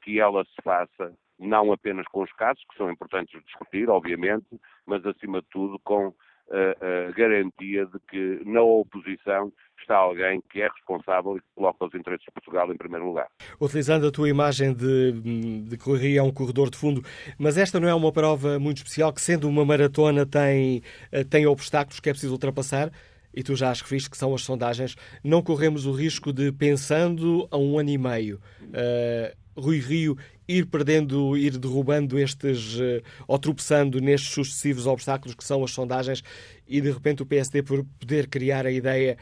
[0.02, 4.48] que ela se faça não apenas com os casos, que são importantes de discutir, obviamente,
[4.86, 6.14] mas acima de tudo com
[6.52, 11.86] a, a garantia de que na oposição está alguém que é responsável e que coloca
[11.86, 13.28] os interesses de Portugal em primeiro lugar.
[13.60, 17.02] Utilizando a tua imagem de, de correria, é um corredor de fundo,
[17.38, 20.82] mas esta não é uma prova muito especial, que sendo uma maratona tem,
[21.12, 22.92] eh, tem obstáculos que é preciso ultrapassar?
[23.34, 24.96] E tu já as referiste que são as sondagens.
[25.24, 30.16] Não corremos o risco de, pensando a um ano e meio, uh, Rui Rio
[30.48, 36.22] ir perdendo, ir derrubando estes, uh, ou tropeçando nestes sucessivos obstáculos que são as sondagens
[36.68, 39.18] e de repente o PSD por poder criar a ideia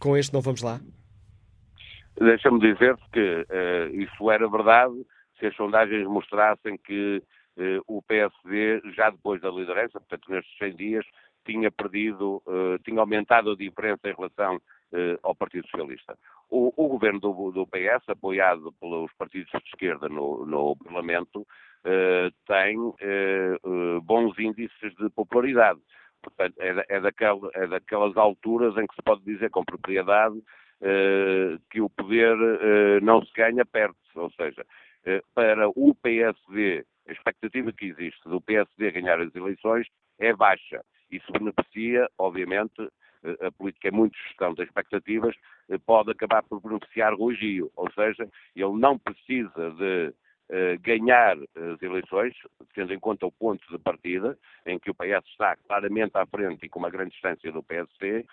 [0.00, 0.80] com este não vamos lá?
[2.18, 4.94] Deixa-me dizer que uh, isso era verdade
[5.38, 7.22] se as sondagens mostrassem que
[7.56, 11.06] uh, o PSD, já depois da liderança, portanto nestes 100 dias,
[11.46, 14.60] tinha perdido, uh, tinha aumentado a diferença em relação
[15.22, 16.16] ao Partido Socialista.
[16.48, 21.44] O, o governo do, do, PS, apoiado pelos partidos de esquerda no, no Parlamento,
[22.46, 22.76] tem
[24.04, 25.80] bons índices de popularidade.
[26.22, 30.40] Portanto, é, é, daquela, é daquelas alturas em que se pode dizer com propriedade
[31.70, 32.36] que o poder
[33.02, 34.18] não se ganha, perde-se.
[34.18, 34.64] Ou seja,
[35.34, 39.86] para o PSD, a expectativa que existe do PSD ganhar as eleições
[40.18, 40.82] é baixa.
[41.10, 42.88] Isso beneficia, obviamente,
[43.40, 45.34] a política é muito gestão das expectativas,
[45.84, 50.08] pode acabar por beneficiar Rui Gio, ou seja, ele não precisa de
[50.50, 52.34] uh, ganhar as eleições,
[52.74, 56.66] tendo em conta o ponto de partida, em que o PS está claramente à frente
[56.66, 58.24] e com uma grande distância do PSD,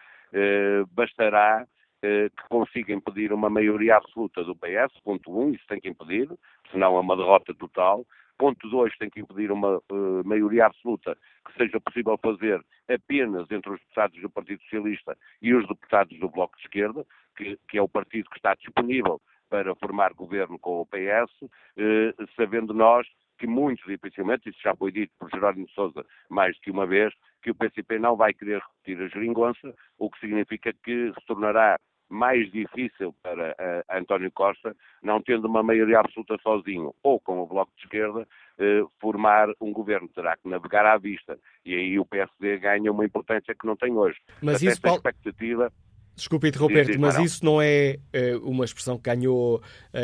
[0.92, 1.66] bastará
[2.02, 6.28] que consiga impedir uma maioria absoluta do PS, ponto 1, um, isso tem que impedir,
[6.70, 8.06] senão é uma derrota total,
[8.38, 13.72] Ponto 2, tem que impedir uma uh, maioria absoluta que seja possível fazer apenas entre
[13.72, 17.82] os deputados do Partido Socialista e os deputados do Bloco de Esquerda, que, que é
[17.82, 21.32] o partido que está disponível para formar governo com o PS,
[21.78, 26.72] eh, sabendo nós que muito dificilmente, isso já foi dito por Jerónimo Sousa mais que
[26.72, 31.12] uma vez, que o PCP não vai querer repetir a geringonça, o que significa que
[31.13, 31.80] se tornará
[32.13, 37.47] mais difícil para uh, António Costa, não tendo uma maioria absoluta sozinho ou com o
[37.47, 40.08] Bloco de Esquerda, uh, formar um governo.
[40.10, 41.38] Terá que navegar à vista.
[41.65, 44.17] E aí o PSD ganha uma importância que não tem hoje.
[44.41, 44.97] Mas Até isso, Paulo...
[44.97, 45.71] expectativa
[46.15, 49.63] Desculpe interromper-te, mas isso não é uh, uma expressão que ganhou,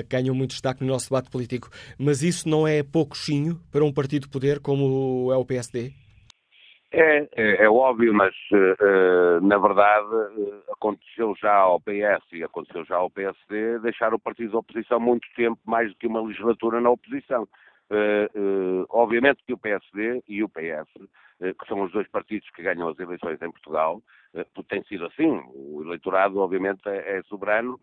[0.09, 1.69] ganhou muito destaque no nosso debate político,
[1.99, 5.93] mas isso não é pouco chinho para um partido de poder como é o PSD?
[6.91, 10.07] É, é, é óbvio, mas uh, na verdade
[10.71, 15.27] aconteceu já ao PS e aconteceu já ao PSD deixar o partido da oposição muito
[15.35, 17.47] tempo, mais do que uma legislatura na oposição.
[18.89, 20.89] obviamente que o PSD e o PS,
[21.39, 24.01] que são os dois partidos que ganham as eleições em Portugal,
[24.33, 25.41] eh, tem sido assim.
[25.53, 27.79] O eleitorado, obviamente, é, é soberano uh,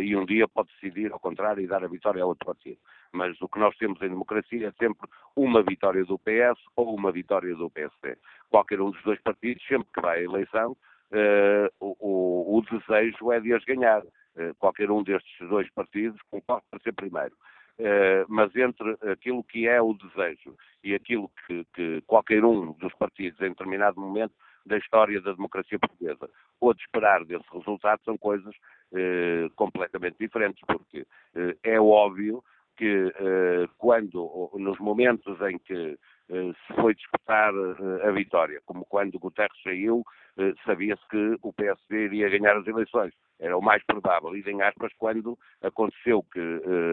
[0.00, 2.78] e um dia pode decidir ao contrário e dar a vitória a outro partido.
[3.12, 7.12] Mas o que nós temos em democracia é sempre uma vitória do PS ou uma
[7.12, 8.16] vitória do PSD.
[8.50, 13.40] Qualquer um dos dois partidos, sempre que vai à eleição, uh, o, o, desejo é
[13.40, 14.02] de as ganhar.
[14.02, 17.34] Uh, qualquer um destes dois partidos concorre para ser primeiro.
[17.78, 22.94] Uh, mas entre aquilo que é o desejo e aquilo que, que, qualquer um dos
[22.94, 24.34] partidos em determinado momento
[24.66, 26.28] da história da democracia portuguesa.
[26.60, 28.54] Ou de esperar desse resultado são coisas
[28.94, 32.42] eh, completamente diferentes, porque eh, é óbvio
[32.76, 35.98] que eh, quando, nos momentos em que
[36.32, 40.02] eh, se foi disputar eh, a vitória, como quando Guterres saiu,
[40.38, 43.12] eh, sabia-se que o PSD iria ganhar as eleições.
[43.38, 44.34] Era o mais provável.
[44.34, 46.40] E, em aspas, quando aconteceu que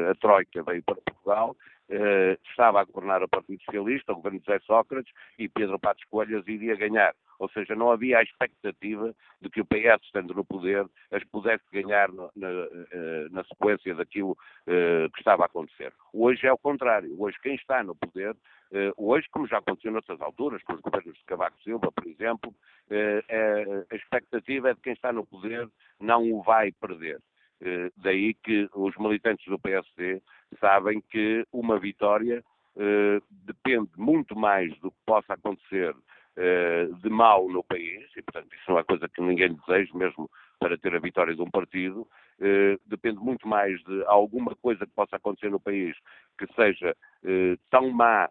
[0.10, 1.56] a Troika veio para Portugal,
[2.50, 6.76] estava a governar o Partido Socialista, o governo José Sócrates, e Pedro Patos Coelhas iria
[6.76, 7.14] ganhar.
[7.40, 11.64] Ou seja, não havia a expectativa de que o PS, estando no poder, as pudesse
[11.72, 15.94] ganhar na, na, eh, na sequência daquilo uh, que estava a acontecer.
[16.14, 17.16] Hoje é o contrário.
[17.18, 21.18] Hoje quem está no poder, uh, hoje, como já aconteceu noutras alturas, com os governos
[21.18, 26.30] de Cavaco Silva, por exemplo, uh, a expectativa é de quem está no poder não
[26.30, 27.22] o vai perder.
[27.98, 30.22] daí que os militantes do PSD
[30.60, 32.44] sabem que uma vitória
[33.30, 36.19] depende muito mais do que possa acontecer eh,
[37.02, 40.78] de mal no país, e portanto isso não é coisa que ninguém deseja, mesmo para
[40.78, 42.08] ter a vitória de um partido,
[42.40, 45.96] eh, depende muito mais de alguma coisa que possa acontecer no país
[46.38, 48.30] que seja eh, tão má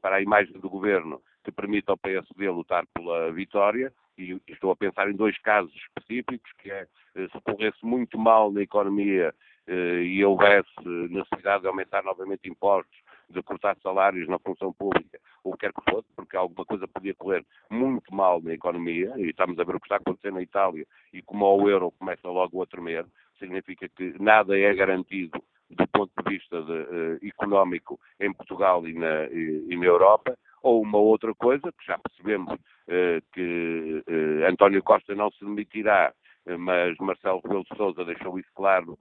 [0.00, 4.76] para a imagem do governo que permita ao PSD lutar pela vitória, e estou a
[4.76, 9.34] pensar em dois casos específicos, que é se corresse muito mal na economia
[9.66, 10.68] e houvesse
[11.10, 12.96] necessidade de aumentar novamente impostos
[13.28, 17.44] de cortar salários na função pública, ou quer que fosse, porque alguma coisa podia correr
[17.70, 21.22] muito mal na economia, e estamos a ver o que está acontecendo na Itália, e
[21.22, 23.06] como o euro começa logo a tremer,
[23.38, 28.94] significa que nada é garantido do ponto de vista de, uh, económico em Portugal e
[28.94, 34.50] na, e, e na, Europa, ou uma outra coisa, que já percebemos uh, que uh,
[34.50, 36.12] António Costa não se demitirá,
[36.58, 38.98] mas Marcelo Rebelo de Sousa deixou isso claro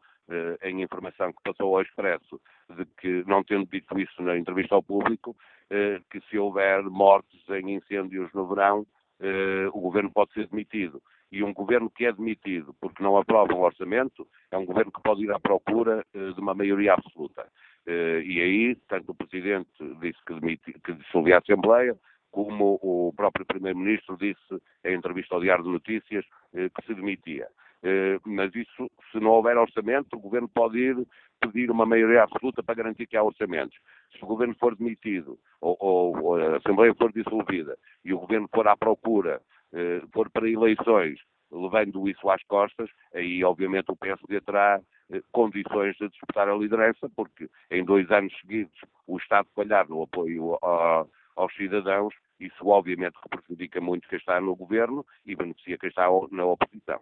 [0.63, 2.39] em informação que passou ao Expresso,
[2.75, 5.35] de que, não tendo dito isso na entrevista ao público,
[5.69, 8.85] eh, que se houver mortes em incêndios no verão,
[9.19, 11.01] eh, o governo pode ser demitido.
[11.31, 15.01] E um governo que é demitido porque não aprova um orçamento é um governo que
[15.01, 17.47] pode ir à procura de uma maioria absoluta.
[17.87, 19.67] E aí, tanto o Presidente
[19.99, 21.97] disse que, demiti, que dissolvia a Assembleia,
[22.29, 27.47] como o próprio Primeiro-Ministro disse em entrevista ao Diário de Notícias que se demitia.
[27.83, 31.07] Eh, mas isso, se não houver orçamento, o Governo pode ir
[31.41, 33.77] pedir uma maioria absoluta para garantir que há orçamentos.
[34.17, 38.47] Se o Governo for demitido, ou, ou, ou a Assembleia for dissolvida, e o Governo
[38.53, 39.41] for à procura,
[39.73, 41.19] eh, for para eleições,
[41.51, 44.79] levando isso às costas, aí obviamente o PSD terá
[45.11, 50.03] eh, condições de disputar a liderança, porque em dois anos seguidos o Estado falhar no
[50.03, 55.89] apoio a, aos cidadãos, isso obviamente prejudica muito quem está no governo e beneficia quem
[55.89, 56.99] está na oposição.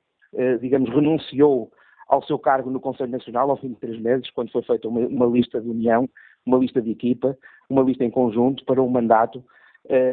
[0.60, 1.70] digamos, renunciou
[2.08, 5.00] ao seu cargo no Conselho Nacional ao fim de três meses, quando foi feita uma,
[5.00, 6.10] uma lista de união,
[6.44, 7.38] uma lista de equipa,
[7.70, 9.61] uma lista em conjunto para um mandato Uh,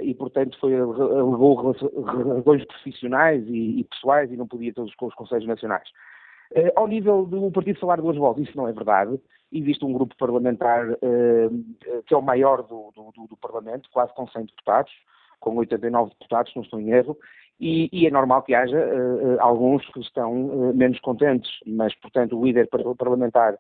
[0.02, 5.14] e, portanto, foi, alegou razões profissionais e, e, pessoais e não podia todos com os
[5.14, 5.88] Conselhos Nacionais.
[6.52, 9.20] Uh, ao nível do Partido Falar duas voltas, isso não é verdade.
[9.52, 14.28] Existe um grupo parlamentar uh, que é o maior do, do, do, Parlamento, quase com
[14.28, 14.92] 100 deputados,
[15.40, 17.16] com 89 deputados, não estou em erro,
[17.60, 18.80] e, e é normal que haja
[19.40, 23.58] alguns que estão menos contentes, mas, portanto, o líder parlamentar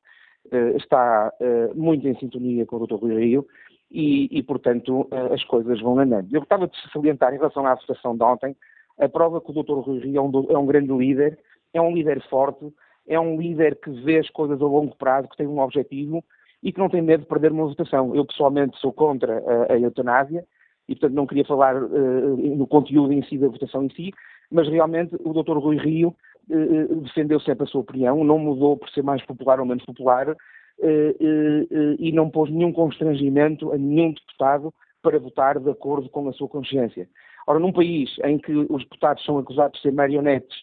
[0.75, 1.33] está
[1.75, 2.95] muito em sintonia com o Dr.
[2.95, 3.45] Rui Rio
[3.91, 6.27] e, e, portanto, eh, as coisas vão andando.
[6.31, 8.55] Eu gostava de salientar, em relação à votação de ontem,
[8.99, 9.79] a prova que o Dr.
[9.79, 11.39] Rui Rio é um, é um grande líder,
[11.73, 12.71] é um líder forte,
[13.07, 16.23] é um líder que vê as coisas a longo prazo, que tem um objetivo
[16.61, 18.13] e que não tem medo de perder uma votação.
[18.13, 20.45] Eu, pessoalmente, sou contra a, a eutanásia
[20.87, 24.11] e, portanto, não queria falar uh, no conteúdo em si da votação em si,
[24.51, 25.57] mas realmente o Dr.
[25.57, 26.15] Rui Rio
[26.49, 30.35] uh, defendeu sempre a sua opinião, não mudou por ser mais popular ou menos popular,
[30.81, 36.47] e não pôs nenhum constrangimento a nenhum deputado para votar de acordo com a sua
[36.47, 37.07] consciência.
[37.47, 40.57] Ora, num país em que os deputados são acusados de ser marionetes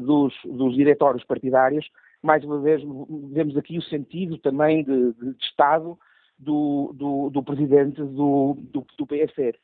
[0.00, 1.88] dos, dos diretórios partidários,
[2.22, 2.82] mais uma vez
[3.30, 5.98] vemos aqui o sentido também de, de, de Estado
[6.38, 9.56] do, do, do presidente do, do, do PSR.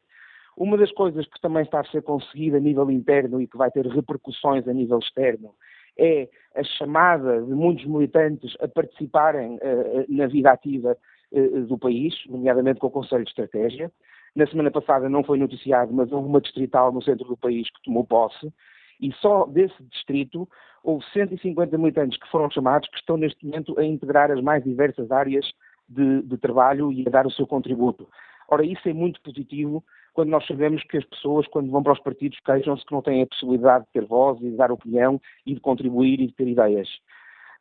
[0.57, 3.70] Uma das coisas que também está a ser conseguida a nível interno e que vai
[3.70, 5.55] ter repercussões a nível externo
[5.98, 10.96] é a chamada de muitos militantes a participarem uh, na vida ativa
[11.33, 13.90] uh, do país, nomeadamente com o Conselho de Estratégia.
[14.35, 17.83] Na semana passada não foi noticiado, mas houve uma distrital no centro do país que
[17.85, 18.52] tomou posse,
[19.00, 20.48] e só desse distrito
[20.83, 25.11] houve 150 militantes que foram chamados, que estão neste momento a integrar as mais diversas
[25.11, 25.46] áreas
[25.88, 28.09] de, de trabalho e a dar o seu contributo.
[28.48, 32.00] Ora, isso é muito positivo quando nós sabemos que as pessoas, quando vão para os
[32.00, 35.55] partidos, queixam-se que não têm a possibilidade de ter voz e de dar opinião e
[35.55, 36.88] de contribuir e de ter ideias.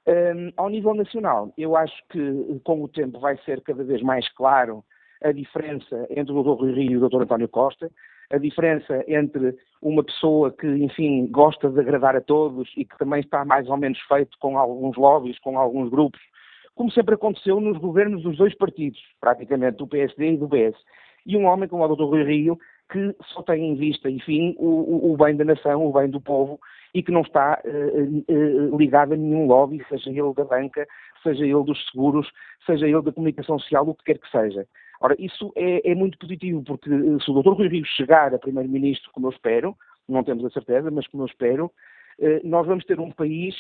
[0.08, 4.30] Um, ao nível nacional, eu acho que com o tempo vai ser cada vez mais
[4.34, 4.84] claro
[5.24, 6.62] a diferença entre o Dr.
[6.62, 7.24] Rui Rio e o Dr.
[7.24, 7.90] António Costa,
[8.30, 13.22] a diferença entre uma pessoa que, enfim, gosta de agradar a todos e que também
[13.22, 16.20] está mais ou menos feito com alguns lobbies, com alguns grupos,
[16.76, 20.78] como sempre aconteceu nos governos dos dois partidos, praticamente do PSD e do PS
[21.26, 22.04] e um homem como o Dr.
[22.04, 22.60] Rui Rio,
[22.92, 26.60] que só tem em vista, enfim, o, o, bem da nação, o bem do povo,
[26.94, 30.86] e que não está uh, uh, ligado a nenhum lobby, seja ele da banca,
[31.24, 32.30] seja ele dos seguros,
[32.66, 34.68] seja ele da comunicação social, o que quer que seja.
[35.02, 37.54] Ora, isso é, é muito positivo, porque se o Dr.
[37.54, 39.76] Rui Rio chegar a Primeiro-Ministro, como eu espero,
[40.08, 41.72] não temos a certeza, mas como eu espero,
[42.44, 43.56] nós vamos ter um país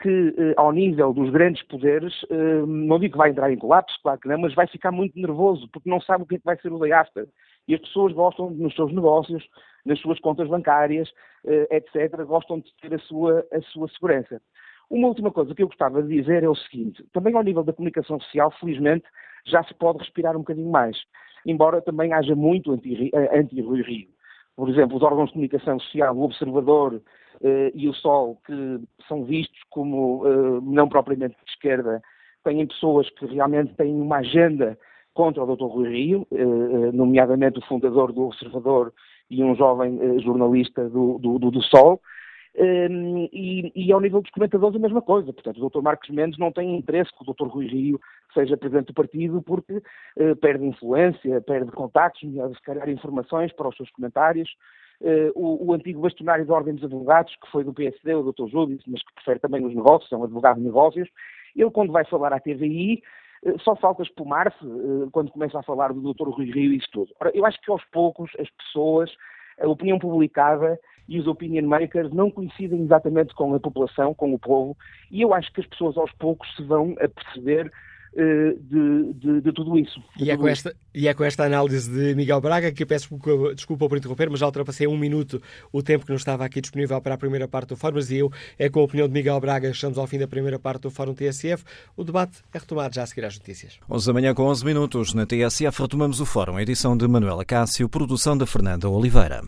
[0.00, 2.14] que, ao nível dos grandes poderes,
[2.66, 5.68] não digo que vai entrar em colapso, claro que não, mas vai ficar muito nervoso,
[5.72, 7.26] porque não sabe o que é que vai ser o day after.
[7.66, 9.44] E as pessoas gostam, nos seus negócios,
[9.84, 11.10] nas suas contas bancárias,
[11.70, 14.40] etc., gostam de ter a sua, a sua segurança.
[14.90, 17.72] Uma última coisa que eu gostava de dizer é o seguinte: também ao nível da
[17.72, 19.04] comunicação social, felizmente,
[19.46, 20.96] já se pode respirar um bocadinho mais,
[21.44, 24.08] embora também haja muito anti-Rui anti Rio.
[24.56, 27.00] Por exemplo, os órgãos de comunicação social, o Observador eh,
[27.74, 32.02] e o Sol, que são vistos como eh, não propriamente de esquerda,
[32.44, 34.78] têm pessoas que realmente têm uma agenda
[35.18, 35.64] contra o Dr.
[35.64, 38.92] Rui Rio, eh, eh, nomeadamente o fundador do Observador
[39.28, 42.00] e um jovem eh, jornalista do, do, do, Sol.
[42.56, 45.32] Um, e, e, ao nível dos comentadores a mesma coisa.
[45.32, 45.82] Portanto, o Dr.
[45.82, 47.52] Marcos Mendes não tem interesse que o Dr.
[47.52, 48.00] Rui Rio
[48.32, 53.76] seja presidente do partido porque uh, perde influência, perde contactos, se calhar informações para os
[53.76, 54.48] seus comentários.
[55.00, 58.48] Uh, o, o, antigo bastonário da Ordem dos Advogados, que foi do PSD, o Dr.
[58.48, 61.08] Júlio, mas que prefere também os negócios, é um advogado de negócios,
[61.54, 63.02] ele quando vai falar à TVI
[63.44, 64.58] uh, só falta espumar-se
[65.12, 66.28] quando começa a falar do Dr.
[66.28, 67.12] Rui Rio e isso tudo.
[67.20, 69.10] Ora, eu acho que aos poucos as pessoas,
[69.60, 70.78] a opinião publicada
[71.08, 74.76] e os opinion makers não coincidem exatamente com a população, com o povo,
[75.10, 77.72] e eu acho que as pessoas aos poucos se vão a perceber
[78.14, 80.02] de, de, de, tudo isso.
[80.16, 82.82] De e, é tudo com esta, e é com esta análise de Miguel Braga que
[82.82, 85.40] eu peço desculpa, desculpa por interromper, mas já ultrapassei um minuto
[85.72, 88.30] o tempo que não estava aqui disponível para a primeira parte do Fórum, mas eu,
[88.58, 91.14] é com a opinião de Miguel Braga, estamos ao fim da primeira parte do Fórum
[91.14, 91.64] TSF.
[91.96, 93.78] O debate é retomado já a seguir às notícias.
[93.90, 95.14] 11 da manhã com 11 minutos.
[95.14, 99.42] Na TSF retomamos o Fórum, edição de Manuela Cássio, produção da Fernanda Oliveira.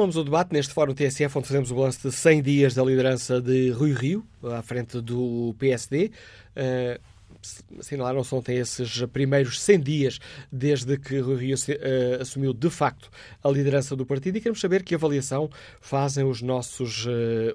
[0.00, 3.38] Retomamos o debate neste Fórum TSF, onde fazemos o balanço de 100 dias da liderança
[3.38, 6.10] de Rui Rio, à frente do PSD.
[6.56, 10.18] Uh, assinalaram-se ontem esses primeiros 100 dias
[10.50, 13.10] desde que Rui Rio uh, assumiu de facto
[13.44, 15.50] a liderança do partido e queremos saber que avaliação
[15.82, 17.10] fazem os nossos uh,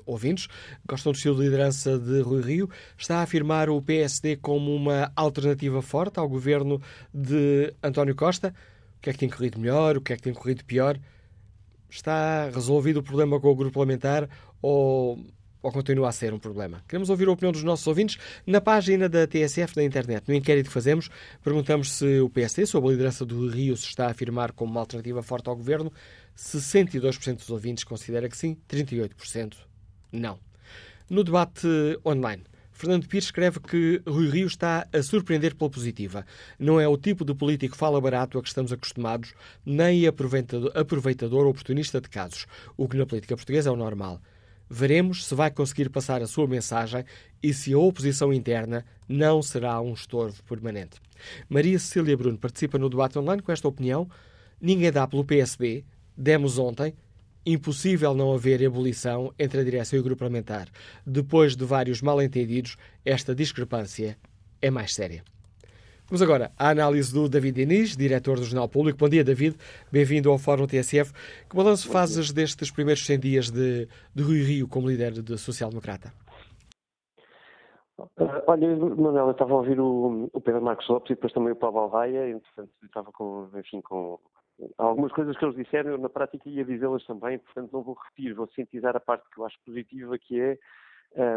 [0.06, 0.48] ouvintes.
[0.88, 2.70] Gostam do estilo de liderança de Rui Rio?
[2.96, 6.80] Está a afirmar o PSD como uma alternativa forte ao governo
[7.12, 8.54] de António Costa?
[9.00, 9.98] O que é que tem corrido melhor?
[9.98, 11.00] O que é que tem corrido pior?
[11.96, 14.30] Está resolvido o problema com o grupo parlamentar
[14.62, 15.18] ou,
[15.64, 16.84] ou continua a ser um problema?
[16.90, 20.28] Queremos ouvir a opinião dos nossos ouvintes na página da TSF da internet.
[20.28, 21.10] No inquérito que fazemos,
[21.42, 24.82] perguntamos se o PSD, sob a liderança do Rio, se está a afirmar como uma
[24.82, 25.90] alternativa forte ao governo.
[26.38, 29.56] 62% dos ouvintes considera que sim, 38%
[30.12, 30.38] não.
[31.10, 31.66] No debate
[32.06, 32.44] online,
[32.86, 36.24] Fernando Pires escreve que Rui Rio está a surpreender pela positiva.
[36.60, 39.34] Não é o tipo de político fala barato a que estamos acostumados,
[39.66, 42.46] nem aproveitador, aproveitador oportunista de casos,
[42.78, 44.22] o que na política portuguesa é o normal.
[44.70, 47.04] Veremos se vai conseguir passar a sua mensagem
[47.42, 51.02] e se a oposição interna não será um estorvo permanente.
[51.50, 54.08] Maria Cecília Bruno participa no debate online com esta opinião.
[54.62, 55.84] Ninguém dá pelo PSD.
[56.16, 56.94] Demos ontem
[57.46, 60.68] impossível não haver ebulição entre a direção e o grupo parlamentar.
[61.06, 64.18] Depois de vários mal-entendidos, esta discrepância
[64.62, 65.24] é mais séria.
[66.08, 69.00] Vamos agora à análise do David Diniz, diretor do Jornal Público.
[69.00, 69.58] Bom dia, David.
[69.92, 71.12] Bem-vindo ao Fórum TSF.
[71.50, 76.14] Que balanço fazes destes primeiros 100 dias de, de Rui Rio como líder de social-democrata?
[77.98, 81.54] Uh, olha, Manuel, eu estava a ouvir o, o, Pedro Marcos Lopes e depois também
[81.54, 84.20] o Paulo Alvaia, entretanto estava com, enfim, com,
[84.78, 88.34] algumas coisas que eles disseram, eu na prática ia dizê-las também, portanto não vou repetir,
[88.34, 90.58] vou sintetizar a parte que eu acho positiva, que é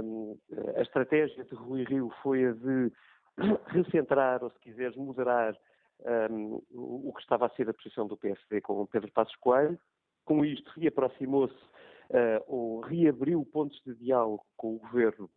[0.03, 0.37] um,
[0.77, 2.93] a estratégia de Rui Rio foi a de
[3.69, 5.57] recentrar, ou se quiseres, moderar
[6.31, 9.79] um, o que estava a ser a posição do PSD com Pedro Passos Coelho.
[10.25, 15.31] Com isto, reaproximou-se uh, ou reabriu pontos de diálogo com o governo,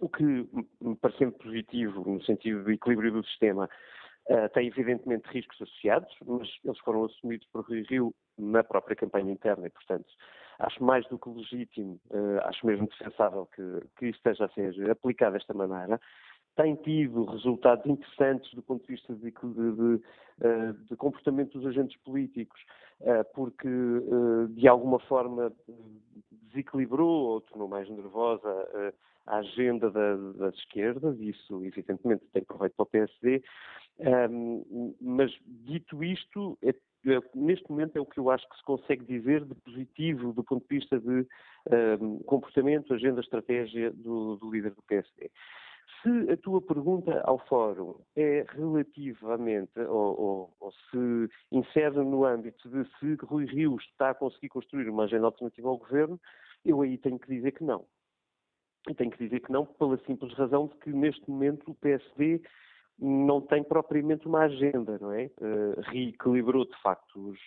[0.00, 3.68] o que me parecendo positivo no sentido do equilíbrio do sistema,
[4.28, 9.32] Uh, tem evidentemente riscos associados, mas eles foram assumidos por Rui Rio na própria campanha
[9.32, 10.06] interna e, portanto,
[10.58, 13.62] acho mais do que legítimo, uh, acho mesmo defensável que,
[13.96, 15.98] que esteja a ser aplicado desta maneira.
[16.58, 20.02] Tem tido resultados interessantes do ponto de vista de, de, de,
[20.42, 22.60] eh, comportamento dos agentes políticos,
[23.32, 23.68] porque
[24.50, 25.52] de alguma forma
[26.50, 28.92] desequilibrou ou tornou mais nervosa
[29.24, 33.40] a agenda da, das esquerdas, isso evidentemente tem proveito para o PSD,
[35.00, 39.04] mas dito isto, é, é, neste momento é o que eu acho que se consegue
[39.04, 41.26] dizer de positivo do ponto de vista de
[42.00, 45.30] um, comportamento, agenda, estratégia do, do líder do PSD.
[46.02, 52.68] Se a tua pergunta ao Fórum é relativamente, ou, ou, ou, se insere no âmbito
[52.68, 56.20] de se Rui Rio está a conseguir construir uma agenda alternativa ao governo,
[56.64, 57.84] eu aí tenho que dizer que não.
[58.88, 62.42] E tenho que dizer que não pela simples razão de que neste momento o PSD
[62.98, 65.30] não tem propriamente uma agenda, não é?
[65.40, 67.38] Uh, reequilibrou de facto os,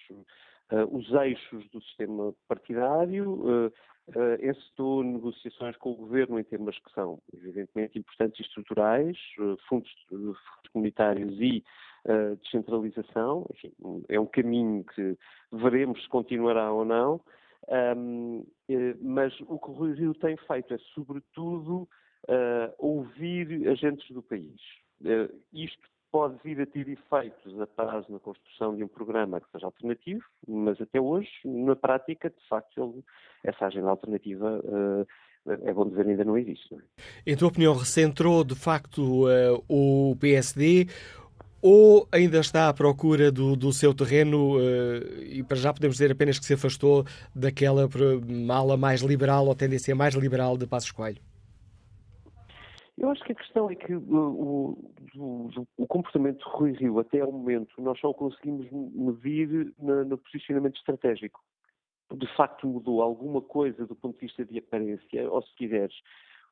[0.90, 3.72] os eixos do sistema partidário,
[4.42, 9.18] encetou negociações com o governo em temas que são, evidentemente, importantes e estruturais,
[9.68, 10.38] fundos, fundos
[10.72, 11.64] comunitários e
[12.06, 13.46] uh, descentralização.
[13.54, 13.74] Enfim,
[14.10, 15.18] é um caminho que
[15.52, 17.22] veremos se continuará ou não.
[17.96, 21.88] Um, eh, mas o que o Rio tem feito é, sobretudo,
[22.28, 24.60] uh, ouvir agentes do país.
[25.02, 29.66] Uh, isto pode vir a ter efeitos a na construção de um programa que seja
[29.66, 33.04] alternativo, mas até hoje, na prática, de facto, ele,
[33.44, 35.08] essa agenda alternativa uh,
[35.46, 36.72] é bom dizer, ainda não existe.
[36.72, 36.84] Não é?
[37.26, 40.88] Em tua opinião, recentrou de facto uh, o PSD
[41.62, 46.12] ou ainda está à procura do, do seu terreno uh, e para já podemos dizer
[46.12, 47.88] apenas que se afastou daquela
[48.28, 51.31] mala mais liberal ou tendência mais liberal de Passos Coelho?
[53.02, 54.78] Eu acho que a questão é que o,
[55.18, 60.06] o, o, comportamento de Rui Rio até ao momento nós só o conseguimos medir no,
[60.06, 61.42] no posicionamento estratégico.
[62.14, 65.96] De facto mudou alguma coisa do ponto de vista de aparência, ou se quiseres,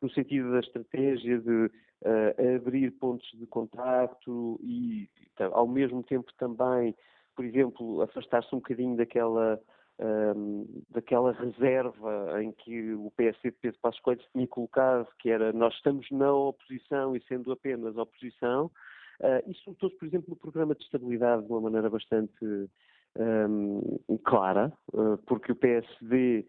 [0.01, 6.33] no sentido da estratégia de uh, abrir pontos de contacto e, então, ao mesmo tempo,
[6.39, 6.95] também,
[7.35, 9.61] por exemplo, afastar-se um bocadinho daquela,
[9.99, 15.51] um, daquela reserva em que o PSD de Passos Coelho se tinha colocado, que era
[15.51, 18.71] nós estamos na oposição e sendo apenas oposição.
[19.19, 22.69] Uh, isso notou por exemplo, no programa de estabilidade de uma maneira bastante
[23.17, 26.45] um, clara, uh, porque o PSD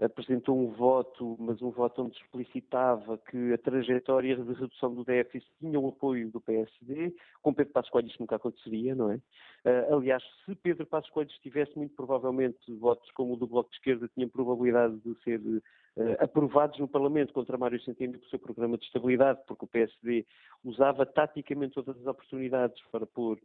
[0.00, 5.48] apresentou um voto, mas um voto onde explicitava que a trajetória de redução do déficit
[5.60, 7.14] tinha o apoio do PSD.
[7.40, 9.16] Com Pedro Passos Coelho isso nunca aconteceria, não é?
[9.64, 13.76] Uh, aliás, se Pedro Passos Coelho estivesse, muito provavelmente votos como o do Bloco de
[13.76, 15.40] Esquerda tinham probabilidade de ser
[16.18, 20.26] aprovados no Parlamento contra Mário Centeno o seu programa de estabilidade, porque o PSD
[20.64, 23.38] usava taticamente todas as oportunidades para pôr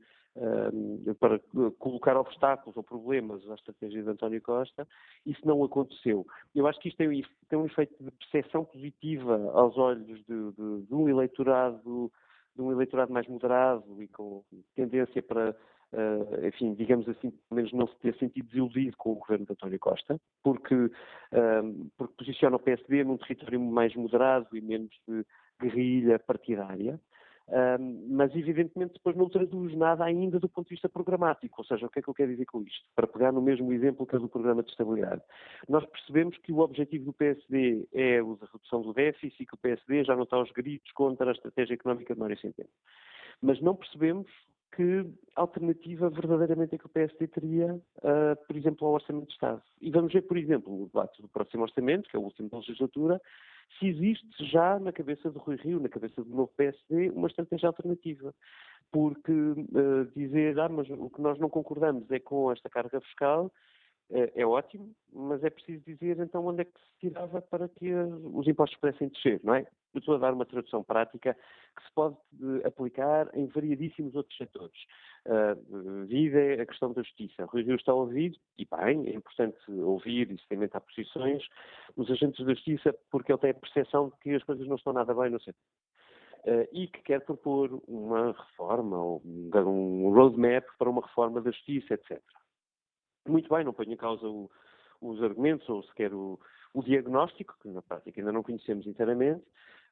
[1.19, 1.39] para
[1.79, 4.87] colocar obstáculos ou problemas à estratégia de António Costa,
[5.25, 6.25] isso não aconteceu.
[6.55, 10.85] Eu acho que isto tem, tem um efeito de percepção positiva aos olhos de, de,
[10.87, 12.11] de, um eleitorado
[12.55, 14.43] de um eleitorado mais moderado e com
[14.75, 15.55] tendência para,
[15.93, 19.51] uh, enfim, digamos assim, pelo menos não se ter sentido desiludido com o governo de
[19.53, 25.25] António Costa, porque, uh, porque posiciona o PSD num território mais moderado e menos de
[25.61, 26.99] guerrilha partidária
[28.07, 31.89] mas evidentemente depois não traduz nada ainda do ponto de vista programático, ou seja, o
[31.89, 32.85] que é que eu quero dizer com isto?
[32.95, 35.21] Para pegar no mesmo exemplo que é do programa de estabilidade.
[35.67, 38.23] Nós percebemos que o objetivo do PSD é a
[38.53, 41.73] redução do déficit e que o PSD já não está aos gritos contra a estratégia
[41.73, 42.69] económica de Mário Centeno.
[43.41, 44.27] Mas não percebemos
[44.75, 45.05] que
[45.35, 49.61] alternativa verdadeiramente é que o PSD teria, uh, por exemplo, ao Orçamento de Estado.
[49.81, 52.57] E vamos ver, por exemplo, no debate do próximo Orçamento, que é o último da
[52.57, 53.21] legislatura,
[53.77, 57.67] se existe já na cabeça do Rui Rio, na cabeça do novo PSD, uma estratégia
[57.67, 58.33] alternativa.
[58.91, 63.51] Porque uh, dizer, ah, mas o que nós não concordamos é com esta carga fiscal,
[64.11, 67.93] é, é ótimo, mas é preciso dizer então onde é que se tirava para que
[67.93, 69.67] os impostos pudessem descer, não é?
[69.93, 71.35] Eu estou a dar uma tradução prática
[71.75, 74.79] que se pode eh, aplicar em variadíssimos outros setores.
[75.25, 77.45] Uh, vida a questão da justiça.
[77.45, 81.43] Rui Rio está a ouvir, e bem, é importante ouvir e sedimentar posições,
[81.95, 84.93] os agentes da justiça, porque ele tem a percepção de que as coisas não estão
[84.93, 85.55] nada bem no setor.
[86.45, 91.95] Uh, e que quer propor uma reforma, ou um roadmap para uma reforma da justiça,
[91.95, 92.21] etc.
[93.27, 94.49] Muito bem, não ponho em causa o,
[95.01, 96.39] os argumentos ou sequer o,
[96.73, 99.43] o, diagnóstico, que na prática ainda não conhecemos inteiramente,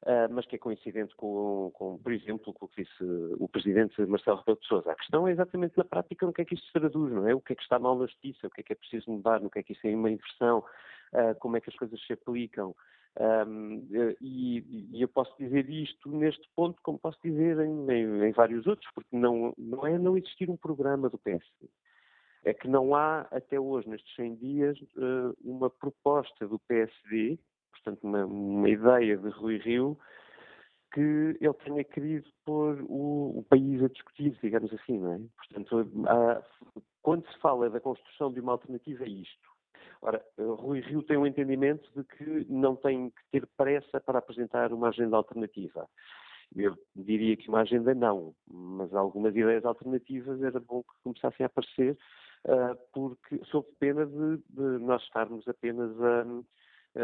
[0.02, 3.04] uh, mas que é coincidente com, com, por exemplo, com o que disse
[3.38, 4.92] o Presidente Marcelo Rebelo de Sousa.
[4.92, 7.34] A questão é exatamente na prática no que é que isto se traduz, não é?
[7.34, 9.40] O que é que está mal na justiça, o que é que é preciso mudar,
[9.40, 12.12] no que é que isso é uma inversão, uh, como é que as coisas se
[12.12, 12.74] aplicam.
[13.20, 13.84] Um,
[14.20, 18.64] e, e, eu posso dizer isto neste ponto, como posso dizer em, em, em, vários
[18.64, 21.68] outros, porque não, não é não existir um programa do PSD
[22.44, 27.38] é que não há, até hoje, nestes 100 dias, eh, uma proposta do PSD,
[27.72, 29.98] portanto, uma, uma ideia de Rui Rio,
[30.92, 35.20] que ele tenha querido pôr o, o, país a discutir, digamos assim, não é?
[35.36, 36.42] Portanto, há,
[37.02, 39.48] quando se fala da construção de uma alternativa, é isto.
[40.00, 44.72] Ora, Rui Rio tem um entendimento de que não tem que ter pressa para apresentar
[44.72, 45.88] uma agenda alternativa.
[46.54, 51.46] Eu diria que uma agenda não, mas algumas ideias alternativas era bom que começassem a
[51.46, 51.98] aparecer
[52.92, 56.24] porque sob pena de, de, nós estarmos apenas a,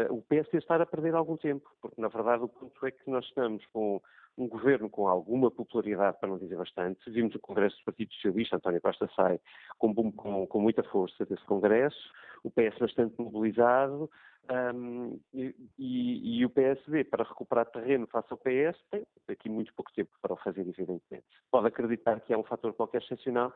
[0.09, 3.25] o PSD estar a perder algum tempo, porque na verdade o ponto é que nós
[3.25, 4.01] estamos com
[4.37, 7.09] um governo com alguma popularidade, para não dizer bastante.
[7.09, 9.39] Vimos o Congresso do Partido Socialista, António Costa sai
[9.77, 12.11] com, com, com muita força desse Congresso.
[12.43, 14.09] o PS bastante mobilizado,
[14.51, 19.91] um, e, e, o PSD, para recuperar terreno face ao PS, tem aqui muito pouco
[19.93, 21.25] tempo para o fazer, evidentemente.
[21.49, 23.51] Pode acreditar que é um fator qualquer excepcional,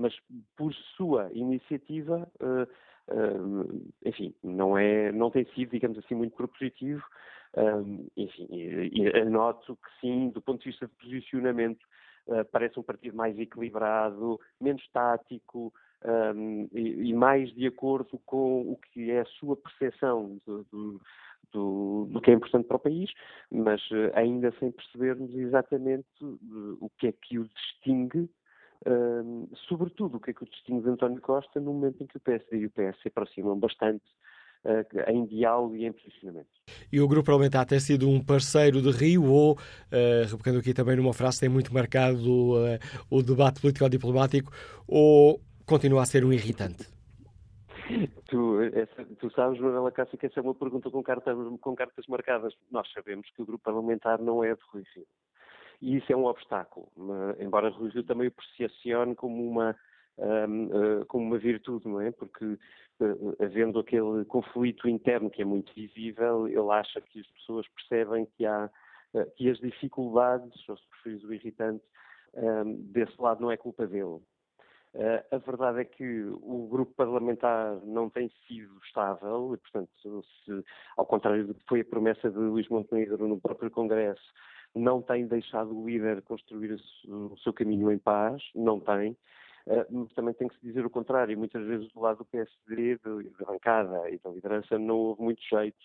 [0.00, 0.16] mas
[0.56, 7.02] por sua iniciativa, uh, uh, enfim, não, é, não tem sido, digamos assim, muito propositivo.
[7.56, 8.46] Um, enfim,
[9.20, 11.84] anoto que sim, do ponto de vista de posicionamento,
[12.52, 15.72] parece um partido mais equilibrado, menos tático,
[16.04, 21.00] um, e, e, mais de acordo com o que é a sua percepção do, do,
[21.52, 23.10] do, do que é importante para o país,
[23.50, 23.82] mas
[24.14, 28.30] ainda sem percebermos exatamente o que é que o distingue
[28.86, 32.16] um, sobretudo o que é que o distingue de António Costa no momento em que
[32.16, 34.04] o PSD e o PS se aproximam bastante
[34.64, 36.48] uh, em diálogo e em posicionamento.
[36.90, 40.96] E o Grupo Parlamentar tem sido um parceiro de Rio ou, uh, replicando aqui também
[40.96, 42.78] numa frase, tem muito marcado uh,
[43.10, 44.50] o debate político-diplomático
[44.86, 46.88] ou continua a ser um irritante?
[48.28, 52.06] Tu, essa, tu sabes, Manuela Cássio, que essa é uma pergunta com cartas, com cartas
[52.06, 52.54] marcadas.
[52.70, 55.06] Nós sabemos que o grupo parlamentar não é de Rui Rio.
[55.80, 56.88] E isso é um obstáculo,
[57.38, 59.74] embora Rui também o percepcione como uma,
[60.18, 62.10] um, uh, como uma virtude, não é?
[62.10, 67.66] Porque uh, havendo aquele conflito interno que é muito visível, ele acha que as pessoas
[67.68, 68.70] percebem que há
[69.34, 71.82] que as dificuldades, ou se preferires o irritante,
[72.34, 74.20] um, desse lado não é culpa dele.
[75.30, 79.90] A verdade é que o grupo parlamentar não tem sido estável e, portanto,
[80.44, 80.64] se,
[80.96, 84.32] ao contrário do que foi a promessa de Luís Montenegro no próprio Congresso,
[84.74, 89.16] não tem deixado o líder construir o seu caminho em paz, não tem.
[89.66, 91.36] Uh, também tem que se dizer o contrário.
[91.36, 95.78] Muitas vezes do lado do PSD, da bancada e da liderança, não houve muito jeito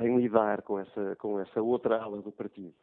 [0.00, 2.74] em lidar com essa, com essa outra ala do partido,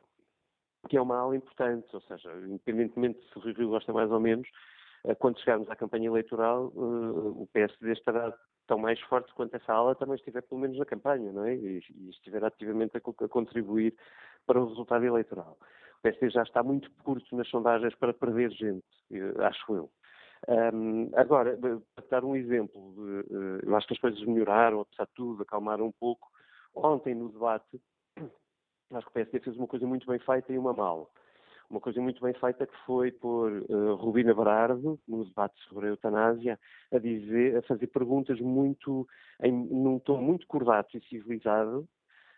[0.88, 4.48] que é uma ala importante, ou seja, independentemente se o Rio gosta mais ou menos,
[5.06, 8.36] eh, quando chegarmos à campanha eleitoral, eh, o PSD estará
[8.70, 11.56] tão mais forte quanto essa ala também estiver pelo menos na campanha, não é?
[11.56, 11.80] E,
[12.12, 13.96] estiver ativamente a, contribuir
[14.46, 15.58] para o resultado eleitoral.
[15.98, 19.90] O PSD já está muito curto nas sondagens para perder gente, eh, acho eu.
[20.48, 22.94] Um, agora, para dar um exemplo,
[23.64, 26.30] eu acho que as coisas melhoraram, apesar de tudo, acalmaram um pouco.
[26.74, 27.82] Ontem, no debate,
[28.94, 31.12] acho que o PSD fez uma coisa muito bem feita e uma mal
[31.70, 35.90] uma coisa muito bem feita que foi por uh, Rubina Berardo, no debate sobre a
[35.90, 36.60] eutanásia,
[36.92, 39.08] a dizer, a fazer perguntas muito,
[39.42, 41.88] em, num tom muito cordato e civilizado,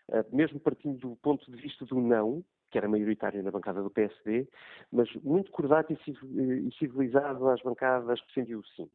[0.08, 3.90] uh, mesmo partindo do ponto de vista do não, que era maioritário na bancada do
[3.90, 4.46] PSD,
[4.90, 8.88] mas muito cordato e civilizado às bancadas que defendiam o sim.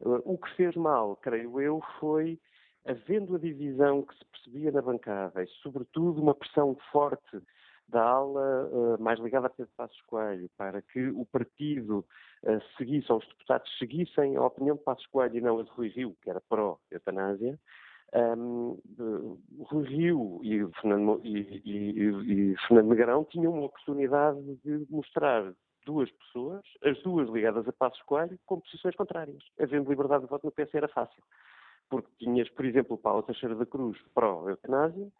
[0.00, 2.38] Uh, o que fez mal, creio eu, foi
[2.84, 7.40] havendo a divisão que se percebia na bancada e, sobretudo, uma pressão forte
[7.88, 12.04] da ala uh, mais ligada a Pedro Passos Coelho, para que o partido
[12.42, 15.70] uh, seguisse, ou os deputados seguissem a opinião de Passos Coelho e não a de
[15.70, 17.58] Rui Rio, que era pró-eutanásia,
[18.14, 24.86] um, ehm, Rui Rio e Fernando, e, e, e Fernando Negrão tinham uma oportunidade de
[24.88, 25.52] mostrar
[25.84, 29.42] duas pessoas, as duas ligadas a Passos Coelho, com posições contrárias.
[29.60, 31.22] Havendo liberdade de voto no PS era fácil.
[31.90, 35.10] Porque tinhas, por exemplo, Paulo Teixeira da Cruz pró-eutanásia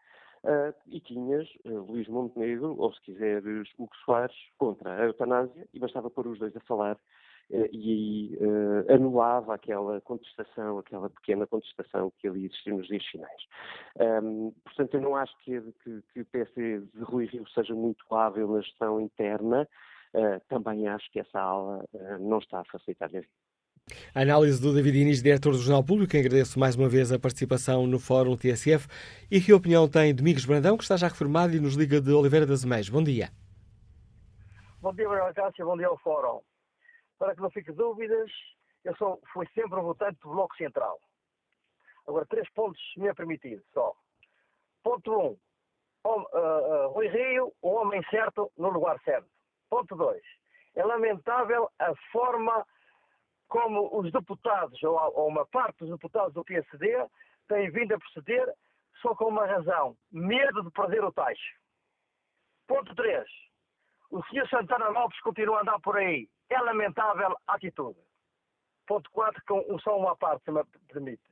[0.45, 5.79] Uh, e tinhas uh, Luís Montenegro, ou se quiseres, Hugo Soares, contra a eutanásia, e
[5.79, 12.13] bastava pôr os dois a falar, uh, e aí anulava aquela contestação, aquela pequena contestação
[12.19, 13.41] que ali existiu nos dias finais.
[14.23, 18.05] Um, portanto, eu não acho que, que, que o PSD de Rui Rio seja muito
[18.13, 19.67] hábil na gestão interna,
[20.47, 21.83] também acho que essa ala
[22.21, 23.44] não está a facilitar-lhe a vida.
[24.15, 27.85] A análise do David Inês, diretor do Jornal Público, agradeço mais uma vez a participação
[27.85, 28.87] no Fórum TSF.
[29.29, 32.47] E que opinião tem Domingos Brandão, que está já reformado e nos liga de Oliveira
[32.47, 32.89] das Meias?
[32.89, 33.29] Bom dia.
[34.81, 36.41] Bom dia, Manuel Cássio, bom dia ao Fórum.
[37.19, 38.31] Para que não fique dúvidas,
[38.83, 40.99] eu sou, fui sempre um votante do Bloco Central.
[42.07, 43.93] Agora, três pontos me é permitido só.
[44.83, 45.25] Ponto 1.
[45.25, 49.27] Um, uh, uh, Rui Rio, o homem certo no lugar certo.
[49.69, 50.19] Ponto 2.
[50.75, 52.65] É lamentável a forma
[53.47, 57.05] como os deputados, ou, ou uma parte dos deputados do PSD,
[57.47, 58.53] têm vindo a proceder
[59.01, 61.55] só com uma razão: medo de perder o taxa.
[62.67, 63.25] Ponto 3.
[64.11, 64.47] O Sr.
[64.49, 66.27] Santana Lopes continua a andar por aí.
[66.49, 67.99] É lamentável a atitude.
[68.87, 71.23] Ponto 4, com só uma parte, se me permite.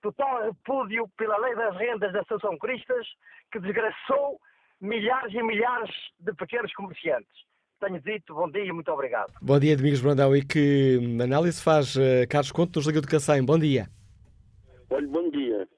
[0.00, 3.06] Total repúdio pela lei das rendas da Associação Cristas,
[3.52, 4.40] que desgraçou
[4.80, 5.90] milhares e milhares
[6.20, 7.48] de pequenos comerciantes
[7.78, 8.34] tenho dito.
[8.34, 9.32] Bom dia e muito obrigado.
[9.40, 10.34] Bom dia, Domingos Brandão.
[10.36, 13.44] E que análise faz uh, Carlos Conto nos Liga do Cacém?
[13.44, 13.88] Bom dia.
[14.90, 15.68] Olha, bom dia.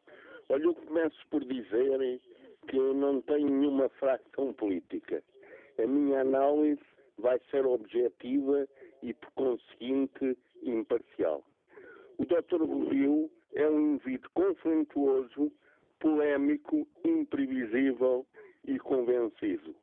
[0.49, 2.21] Olha, eu começo por dizer
[2.69, 5.23] que eu não tenho nenhuma fração política.
[5.83, 6.81] A minha análise
[7.19, 8.67] vai ser objetiva
[9.03, 11.45] e, por conseguinte, imparcial.
[12.19, 12.65] O Dr.
[12.67, 15.53] Borril é um indivíduo conflituoso,
[15.99, 18.27] polémico, imprevisível
[18.67, 19.75] e convencido.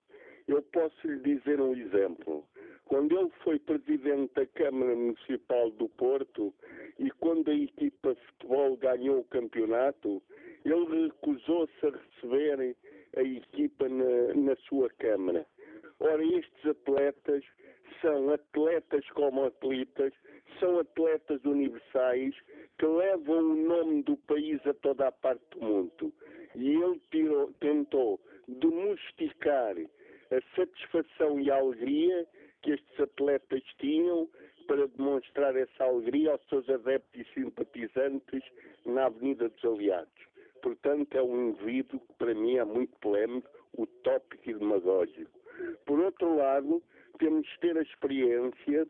[0.47, 2.47] Eu posso lhe dizer um exemplo.
[2.85, 6.53] Quando ele foi presidente da Câmara Municipal do Porto
[6.97, 10.23] e quando a equipa de futebol ganhou o campeonato,
[10.63, 12.75] ele recusou-se a receber
[13.17, 15.45] a equipa na, na sua Câmara.
[15.99, 17.43] Ora, estes atletas
[18.01, 20.13] são atletas como atletas,
[20.59, 22.33] são atletas universais
[22.77, 26.13] que levam o nome do país a toda a parte do mundo.
[26.55, 29.75] E ele tirou, tentou domesticar
[30.32, 32.28] a satisfação e a alegria
[32.61, 34.28] que estes atletas tinham
[34.67, 38.43] para demonstrar essa alegria aos seus adeptos e simpatizantes
[38.86, 40.28] na Avenida dos Aliados.
[40.61, 45.39] Portanto, é um indivíduo que para mim é muito polémico, utópico e demagógico.
[45.86, 46.84] Por outro lado,
[47.19, 48.88] temos de ter a experiência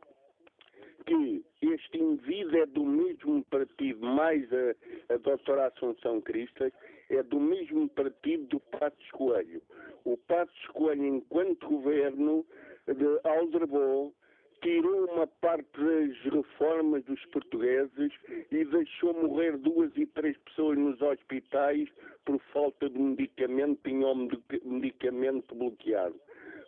[1.06, 6.74] que este indivíduo é do mesmo partido, mais a, a doutora Assunção Cristas,
[7.10, 9.62] é do mesmo partido do Passos Coelho.
[10.04, 12.46] O Passos Coelho, enquanto governo,
[12.88, 14.14] de aldrabou,
[14.62, 18.12] tirou uma parte das reformas dos portugueses
[18.52, 21.90] e deixou morrer duas e três pessoas nos hospitais
[22.26, 24.28] por falta de medicamento, tinham
[24.64, 26.20] medicamento bloqueado.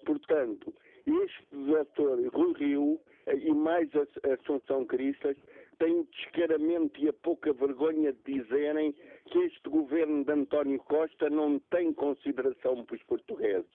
[0.06, 0.74] Portanto,
[1.06, 3.90] este doutor Rui Rio e mais
[4.24, 5.38] Assunção Cristas
[5.78, 8.94] têm descaramento e a pouca vergonha de dizerem
[10.20, 13.70] governo de António Costa não tem consideração para os portugueses.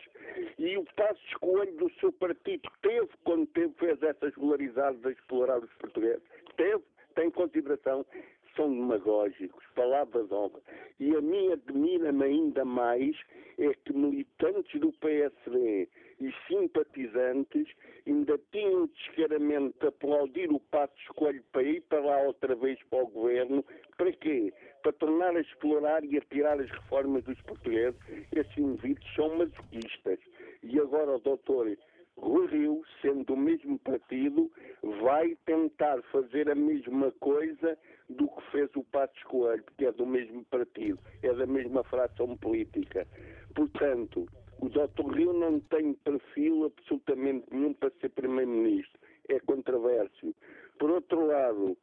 [0.59, 5.59] E o Passos Coelho do seu partido teve, quando teve, fez essas polarizadas a explorar
[5.59, 6.23] os portugueses.
[6.57, 6.83] Teve,
[7.15, 8.05] tem consideração
[8.57, 10.61] são demagógicos, palavras honra.
[11.01, 13.17] E a mim admira-me ainda mais
[13.59, 15.89] é que militantes do PSD
[16.21, 17.69] e simpatizantes
[18.07, 23.03] ainda tinham descaramento de aplaudir o Pato Escolho para ir para lá outra vez para
[23.03, 23.65] o governo.
[23.97, 24.53] Para quê?
[25.15, 27.95] Tornar a explorar e a tirar as reformas dos portugueses.
[28.33, 30.19] Esses indivíduos são masoquistas.
[30.61, 31.69] E agora o doutor
[32.17, 34.51] Rui Rio, sendo do mesmo partido,
[35.01, 37.79] vai tentar fazer a mesma coisa
[38.11, 42.37] do que fez o Passos Coelho, porque é do mesmo partido, é da mesma fração
[42.37, 43.07] política.
[43.55, 44.27] Portanto,
[44.59, 45.15] o Dr.
[45.15, 48.99] Rio não tem perfil absolutamente nenhum para ser Primeiro-Ministro.
[49.29, 50.35] É controverso.
[50.77, 51.74] Por outro lado,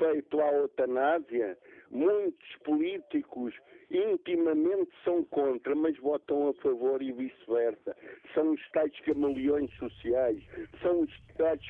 [0.00, 1.58] respeito à eutanásia,
[1.90, 3.54] muitos políticos
[3.90, 7.96] intimamente são contra, mas votam a favor e vice-versa.
[8.34, 10.42] São os tais camaleões sociais,
[10.80, 11.60] são os tais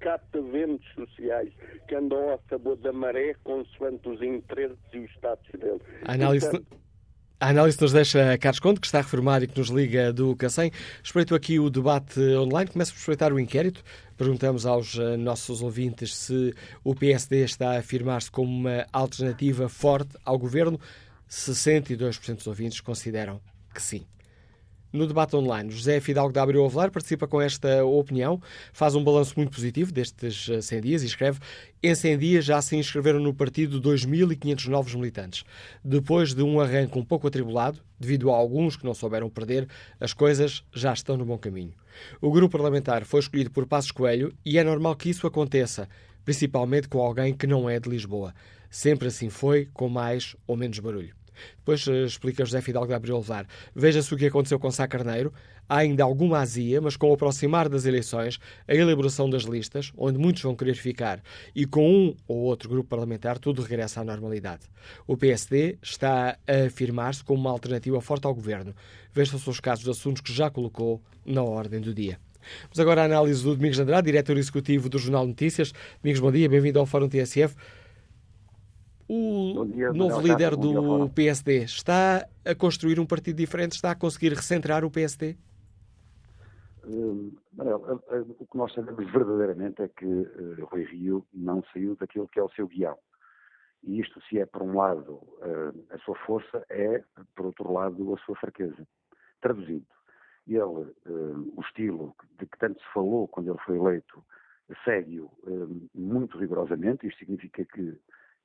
[0.00, 1.52] cataventos sociais
[1.86, 5.80] que andam ao sabor da maré consoante os interesses e os status dele.
[6.04, 6.78] A análise, Portanto,
[7.40, 10.72] a análise nos deixa Carlos Conde, que está reformado e que nos liga do Cacém.
[11.04, 12.68] Espreito aqui o debate online.
[12.68, 13.84] Começo por espreitar o inquérito.
[14.18, 16.52] Perguntamos aos eh, nossos ouvintes se
[16.82, 20.80] o PSD está a afirmar-se como uma alternativa forte ao governo.
[21.30, 23.40] 62% dos ouvintes consideram
[23.72, 24.04] que sim.
[24.98, 28.42] No debate online, José Fidalgo da Abreu Avelar participa com esta opinião,
[28.72, 31.38] faz um balanço muito positivo destes 100 eh, dias e escreve
[31.80, 35.44] em 100 dias já se inscreveram no partido 2.500 novos militantes.
[35.84, 39.68] Depois de um arranque um pouco atribulado, devido a alguns que não souberam perder,
[40.00, 41.74] as coisas já estão no bom caminho.
[42.20, 45.88] O grupo parlamentar foi escolhido por Passos Coelho e é normal que isso aconteça,
[46.24, 48.34] principalmente com alguém que não é de Lisboa.
[48.68, 51.17] Sempre assim foi, com mais ou menos barulho.
[51.58, 53.46] Depois uh, explica José Fidalgo de Abril Levar.
[53.74, 55.32] Veja-se o que aconteceu com Sá Carneiro.
[55.68, 60.18] Há ainda alguma azia, mas com o aproximar das eleições, a elaboração das listas, onde
[60.18, 61.22] muitos vão querer ficar,
[61.54, 64.62] e com um ou outro grupo parlamentar, tudo regressa à normalidade.
[65.06, 68.74] O PSD está a afirmar-se como uma alternativa forte ao governo.
[69.12, 72.18] Vejam-se os casos de assuntos que já colocou na ordem do dia.
[72.62, 75.72] Vamos agora à análise do Domingos Andrade, diretor executivo do Jornal Notícias.
[76.02, 77.54] Domingos, bom dia, bem-vindo ao Fórum TSF.
[79.08, 83.72] O dia, novo líder do PSD está a construir um partido diferente?
[83.72, 85.34] Está a conseguir recentrar o PSD?
[86.84, 88.02] Uh, Manuel,
[88.38, 92.42] o que nós sabemos verdadeiramente é que uh, Rui Rio não saiu daquilo que é
[92.42, 92.98] o seu guião.
[93.82, 97.02] E isto, se é por um lado uh, a sua força, é
[97.34, 98.86] por outro lado a sua fraqueza.
[99.40, 99.86] Traduzido,
[100.46, 104.24] ele, o estilo de que tanto se falou quando ele foi eleito,
[104.84, 105.30] segue-o
[105.94, 107.06] muito rigorosamente.
[107.06, 107.96] Isto significa que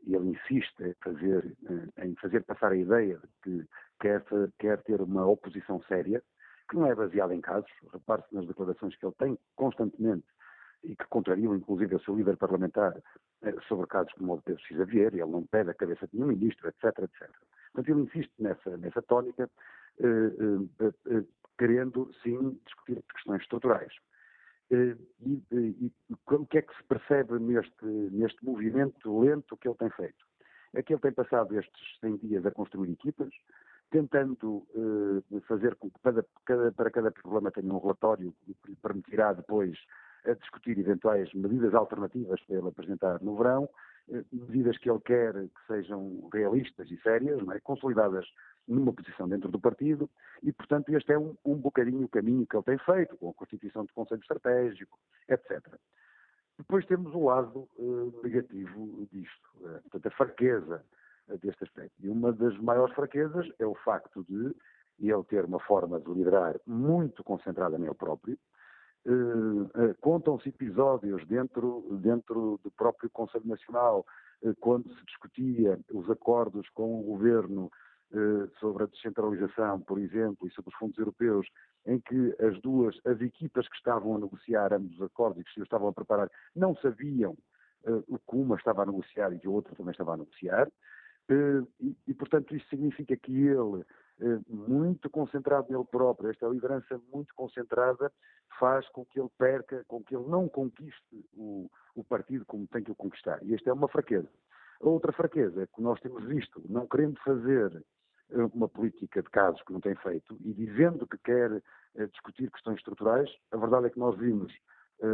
[0.06, 1.56] e ele insiste em fazer,
[2.02, 3.68] em fazer passar a ideia de que
[4.00, 4.24] quer,
[4.60, 6.22] quer ter uma oposição séria,
[6.70, 7.72] que não é baseada em casos.
[7.92, 10.26] Repare-se nas declarações que ele tem constantemente
[10.84, 12.96] e que contrariam inclusive o seu líder parlamentar
[13.44, 16.28] eh, sobre casos como o de Pedro Vieira, ele não pede a cabeça de nenhum
[16.28, 17.30] ministro, etc, etc.
[17.74, 19.50] Portanto, ele insiste nessa, nessa tónica,
[20.00, 21.24] eh, eh, eh,
[21.58, 23.94] querendo, sim, discutir questões estruturais.
[24.72, 25.92] E, e, e,
[26.32, 30.26] o que é que se percebe neste, neste movimento lento que ele tem feito?
[30.74, 33.32] É que ele tem passado estes 100 dias a construir equipas,
[33.92, 38.76] tentando uh, fazer com que para cada, para cada problema tenha um relatório que lhe
[38.78, 39.78] permitirá depois
[40.26, 43.70] a discutir eventuais medidas alternativas para ele apresentar no verão,
[44.32, 47.60] medidas que ele quer que sejam realistas e sérias, é?
[47.60, 48.26] consolidadas
[48.68, 50.10] numa posição dentro do partido,
[50.42, 53.34] e, portanto, este é um, um bocadinho o caminho que ele tem feito, com a
[53.34, 54.98] constituição do Conselho Estratégico,
[55.28, 55.62] etc.
[56.58, 60.86] Depois temos o lado uh, negativo disto, uh, portanto, a fraqueza
[61.42, 61.94] deste aspecto.
[62.00, 64.54] E uma das maiores fraquezas é o facto de
[65.00, 68.38] ele ter uma forma de liderar muito concentrada nele próprio.
[69.06, 74.06] Uh, Contam-se episódios dentro, dentro do próprio Conselho Nacional,
[74.60, 77.72] quando se discutia os acordos com o governo
[78.60, 81.48] sobre a descentralização, por exemplo, e sobre os fundos europeus,
[81.86, 85.54] em que as duas, as equipas que estavam a negociar ambos os acordos e que
[85.54, 87.36] se estavam a preparar, não sabiam
[88.08, 90.70] o que uma estava a negociar e que a outra também estava a negociar.
[91.30, 93.86] Eh, e, e, portanto, isso significa que ele,
[94.22, 98.12] eh, muito concentrado nele próprio, esta liderança muito concentrada,
[98.60, 102.84] faz com que ele perca, com que ele não conquiste o, o partido como tem
[102.84, 103.40] que o conquistar.
[103.44, 104.30] E esta é uma fraqueza.
[104.82, 107.82] A outra fraqueza é que nós temos visto, não querendo fazer eh,
[108.54, 111.62] uma política de casos que não tem feito e dizendo que quer
[112.12, 114.52] discutir questões estruturais, a verdade é que nós vimos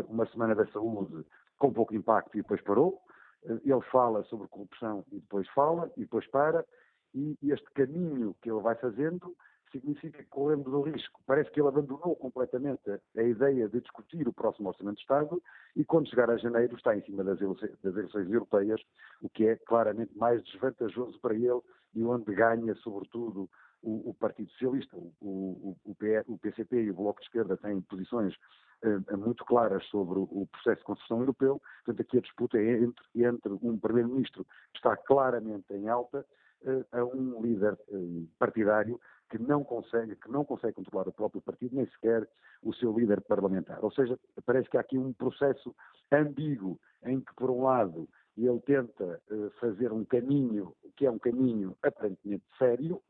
[0.07, 1.25] uma semana da saúde
[1.57, 3.01] com pouco impacto e depois parou,
[3.43, 6.65] ele fala sobre corrupção e depois fala e depois para,
[7.13, 9.35] e este caminho que ele vai fazendo
[9.71, 11.21] significa que corremos o risco.
[11.25, 15.41] Parece que ele abandonou completamente a ideia de discutir o próximo Orçamento de Estado
[15.75, 18.81] e quando chegar a janeiro está em cima das eleições europeias,
[19.21, 21.61] o que é claramente mais desvantajoso para ele
[21.93, 23.49] e onde ganha, sobretudo,
[23.81, 28.35] o, o Partido Socialista, o, o, o, PCP e o Bloco de Esquerda têm posições
[28.83, 31.61] uh, muito claras sobre o processo de construção europeu.
[31.85, 36.25] Portanto, aqui a disputa é entre, entre um Primeiro-Ministro que está claramente em alta
[36.63, 38.99] uh, a um líder uh, partidário
[39.29, 42.27] que não consegue, que não consegue controlar o próprio partido, nem sequer
[42.63, 43.83] o seu líder parlamentar.
[43.83, 45.75] Ou seja, parece que há aqui um processo
[46.11, 48.07] ambíguo em que, por um lado,
[48.37, 49.21] ele tenta
[49.59, 53.01] fazer um caminho que é um caminho aparentemente sério,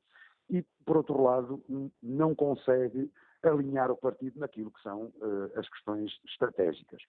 [0.50, 1.64] e, por outro lado,
[2.02, 3.12] não consegue
[3.44, 7.02] alinhar o partido naquilo que são uh, as questões estratégicas.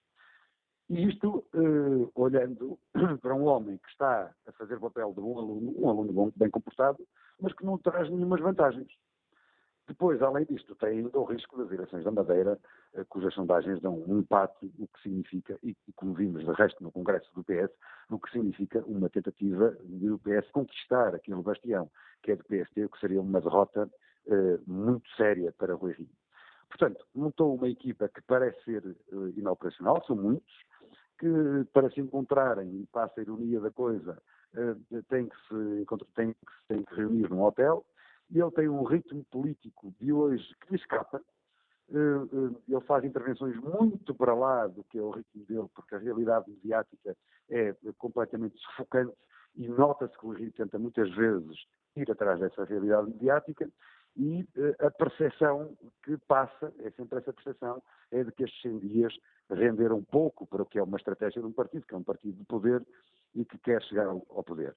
[0.90, 2.76] E isto, uh, olhando
[3.22, 6.32] para um homem que está a fazer o papel de um aluno, um aluno bom,
[6.34, 6.98] bem comportado,
[7.40, 8.90] mas que não traz nenhumas vantagens.
[9.86, 12.58] Depois, além disto, tem ainda o risco das eleições da Madeira,
[12.94, 16.90] eh, cujas sondagens dão um empate, o que significa, e como vimos de resto no
[16.90, 17.72] Congresso do PS,
[18.10, 21.88] o que significa uma tentativa de o PS conquistar aquele bastião,
[22.22, 23.88] que é do PST, o que seria uma derrota
[24.26, 26.19] uh, muito séria para Rui Rio.
[26.70, 30.54] Portanto, montou uma equipa que parece ser uh, inoperacional, são muitos,
[31.18, 31.28] que
[31.72, 34.16] para se encontrarem, e passa a ironia da coisa,
[34.54, 36.34] uh, têm, que se, que,
[36.68, 37.84] têm que reunir num hotel,
[38.30, 41.20] e ele tem um ritmo político de hoje que lhe escapa.
[41.92, 45.96] Eh, eh, ele faz intervenções muito para lá do que é o ritmo dele, porque
[45.96, 47.16] a realidade mediática
[47.50, 49.16] é completamente sufocante
[49.56, 51.66] e nota-se que o Rio tenta muitas vezes
[51.96, 53.68] ir atrás dessa realidade mediática
[54.16, 58.78] e eh, a percepção que passa, é sempre essa percepção, é de que estes 100
[58.80, 59.14] dias
[59.50, 62.36] renderam pouco para o que é uma estratégia de um partido, que é um partido
[62.36, 62.84] de poder
[63.34, 64.74] e que quer chegar ao, poder.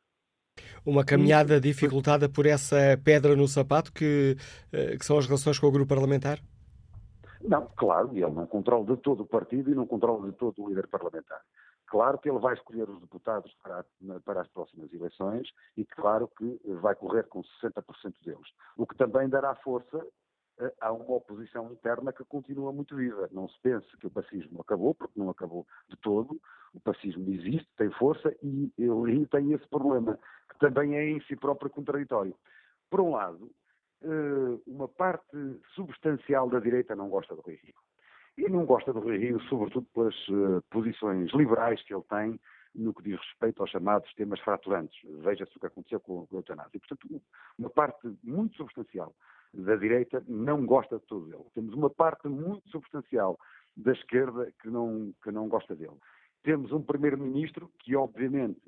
[0.85, 4.35] Uma caminhada dificultada por essa pedra no sapato que,
[4.71, 6.39] eh, que são as relações com o grupo parlamentar?
[7.41, 10.63] Não, claro, e ele não controla de todo o partido e não controla de todo
[10.63, 11.41] o líder parlamentar.
[11.93, 13.85] Claro que ele vai escolher os deputados para,
[14.25, 18.47] para, as próximas eleições e claro que vai correr com 60% deles.
[18.75, 20.03] O que também dará força
[20.81, 23.29] há uma oposição interna que continua muito viva.
[23.31, 26.41] Não se pense que o pacismo acabou, porque não acabou de todo.
[26.73, 30.17] O pacismo existe, tem força e ele tem esse problema,
[30.49, 32.35] que também é em si próprio contraditório.
[32.89, 33.51] Por um lado,
[34.01, 35.37] eh, uma parte
[35.75, 37.75] substancial da direita não gosta do Rui Rio.
[38.37, 42.39] E não gosta do Rui Rio, sobretudo pelas eh, posições liberais que ele tem
[42.75, 44.99] no que diz respeito aos chamados temas fraturantes.
[45.21, 46.79] Veja-se o que aconteceu com o eutanásia.
[46.79, 47.21] Portanto,
[47.57, 49.13] uma parte muito substancial
[49.53, 51.45] da direita não gosta de todo ele.
[51.53, 53.37] Temos uma parte muito substancial
[53.77, 55.97] da esquerda que não, que não gosta dele.
[56.41, 58.61] Temos um primeiro-ministro que, obviamente,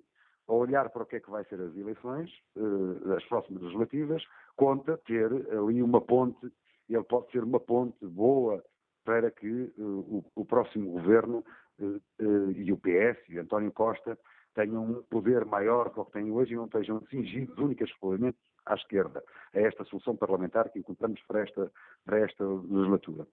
[0.47, 4.23] ao olhar para o que é que vai ser as eleições, uh, as próximas legislativas,
[4.55, 6.51] conta ter ali uma ponte,
[6.87, 8.63] ele pode ser uma ponte boa
[9.05, 11.43] para que uh, o, o, próximo governo
[11.79, 14.17] uh, e o PS e António Costa
[14.55, 18.73] tenham um poder maior do que têm hoje e não estejam cingidos única exclusivamente à
[18.73, 19.23] esquerda.
[19.53, 21.71] É esta solução parlamentar que encontramos para esta,
[22.03, 23.27] para esta legislatura.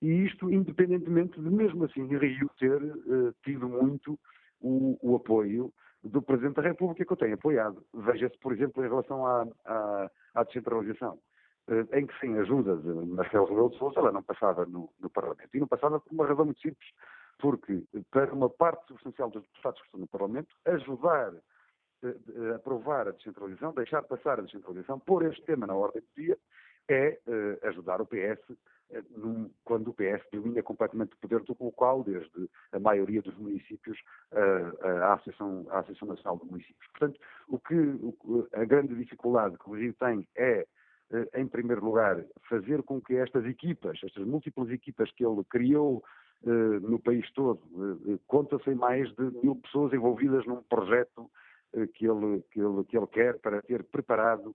[0.00, 2.80] E isto independentemente de, mesmo assim, Rio ter
[3.44, 4.18] tido muito
[4.60, 5.72] o, o, apoio
[6.02, 7.84] do Presidente da República, que eu tenho apoiado.
[7.92, 11.18] Veja-se, por exemplo, em relação à, à, à descentralização,
[11.92, 15.50] em que sem ajuda de Marcelo Rebelo de Sousa, ela não passava no, no, Parlamento.
[15.54, 16.88] E não passava por uma razão muito simples,
[17.38, 23.12] porque para uma parte substancial dos deputados que estão no Parlamento, ajudar uh, aprovar a
[23.12, 26.38] descentralização, deixar passar a descentralização, pôr este tema na ordem do dia,
[26.88, 27.18] é
[27.64, 28.40] ajudar o PS
[28.90, 29.02] eh,
[29.64, 33.98] quando o PS domina completamente o poder do local, desde a maioria dos municípios
[35.02, 36.88] à Associação, à Associação Nacional de Municípios.
[36.92, 37.74] Portanto, o que,
[38.54, 40.66] a grande dificuldade que o Rio tem é, eh,
[41.34, 46.04] em primeiro lugar, fazer com que estas equipas, estas múltiplas equipas que ele criou
[46.46, 47.60] eh, no país todo,
[48.26, 51.30] conta-se mais de mil pessoas envolvidas num projeto
[51.94, 54.54] que ele, que, ele, que ele quer para ter preparado,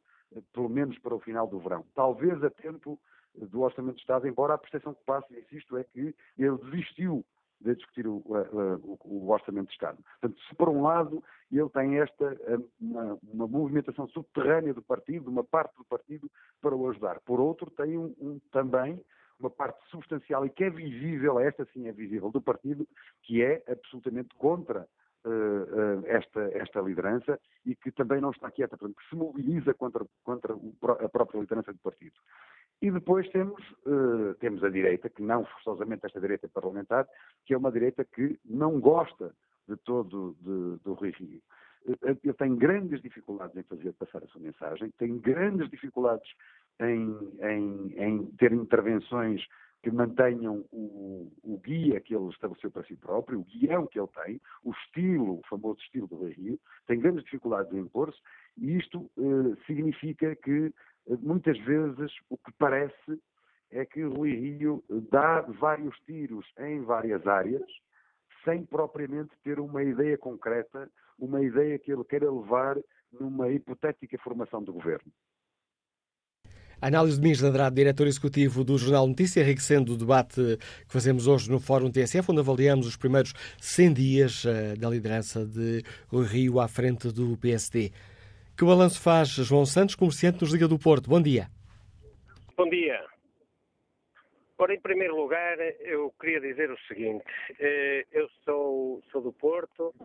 [0.53, 1.85] pelo menos para o final do verão.
[1.93, 2.99] Talvez a tempo
[3.35, 7.25] do Orçamento de Estado, embora a percepção que passa, insisto, é que ele desistiu
[7.63, 9.97] de discutir o, o, o, Orçamento de Estado.
[10.19, 12.37] Portanto, se por um lado ele tem esta
[12.79, 16.29] uma, uma, movimentação subterrânea do partido, uma parte do partido,
[16.63, 17.19] para o ajudar.
[17.25, 19.03] Por outro, tem um, um, também
[19.37, 22.87] uma parte substancial e que é visível, esta sim é visível, do partido,
[23.23, 24.87] que é absolutamente contra
[25.25, 29.73] uh, uh, esta, esta liderança e que também não está quieta, portanto, que se mobiliza
[29.73, 32.15] contra, contra a própria liderança do partido.
[32.81, 37.05] E depois temos, uh, temos a direita, que não forçosamente esta direita parlamentar,
[37.45, 39.35] que é uma direita que não gosta
[39.67, 41.41] de todo de, do Rui Rio.
[41.85, 46.29] Ele tem grandes dificuldades em fazer passar a sua mensagem, tem grandes dificuldades
[46.79, 49.45] em, em, em ter intervenções
[49.83, 54.07] que mantenham o, o, guia que ele estabeleceu para si próprio, o guião que ele
[54.23, 58.17] tem, o estilo, o famoso estilo do Rui Rio, tem grandes dificuldades em impor-se,
[58.57, 60.73] e isto eh, significa que
[61.21, 63.21] muitas vezes o que parece
[63.71, 67.69] é que Rui Rio dá vários tiros em várias áreas,
[68.45, 72.77] sem propriamente ter uma ideia concreta, uma ideia que ele queira levar
[73.11, 75.11] numa hipotética formação do governo.
[76.83, 81.27] Análise de Mins de Andrade, diretor executivo do Jornal Notícia, enriquecendo o debate que fazemos
[81.27, 85.81] hoje no Fórum TSF, onde avaliamos os primeiros 100 dias uh, da liderança de
[86.11, 87.89] Rio à frente do PSD.
[88.57, 91.09] Que balanço faz João Santos, comerciante nos Liga do Porto?
[91.09, 91.47] Bom dia.
[92.57, 93.01] Bom dia.
[94.57, 97.23] Ora, em primeiro lugar, eu queria dizer o seguinte:
[97.61, 99.95] eh, eu sou, sou do Porto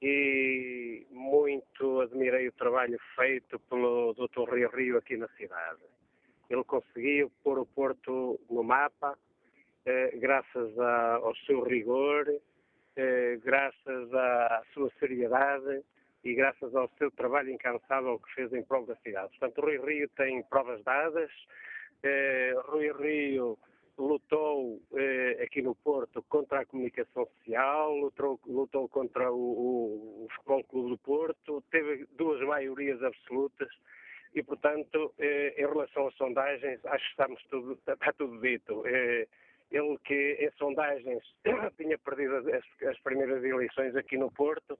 [0.00, 4.54] e muito admirei o trabalho feito pelo Dr.
[4.54, 5.80] Rio Rio aqui na cidade.
[6.50, 9.18] Ele conseguiu pôr o Porto no mapa,
[9.86, 12.26] eh, graças ao seu rigor,
[12.96, 15.82] eh, graças à sua seriedade
[16.24, 19.30] e graças ao seu trabalho incansável que fez em prol da cidade.
[19.38, 21.30] Portanto, Rui Rio tem provas dadas.
[22.02, 23.58] Eh, Rui Rio
[23.98, 30.28] lutou eh, aqui no Porto contra a comunicação social, lutou, lutou contra o, o, o
[30.36, 33.68] Futebol Clube do Porto, teve duas maiorias absolutas
[34.34, 38.82] e, portanto, eh, em relação às sondagens, acho que estamos tudo, está tudo dito.
[38.86, 39.26] Eh,
[39.70, 41.22] ele que em sondagens
[41.76, 44.78] tinha perdido as, as primeiras eleições aqui no Porto,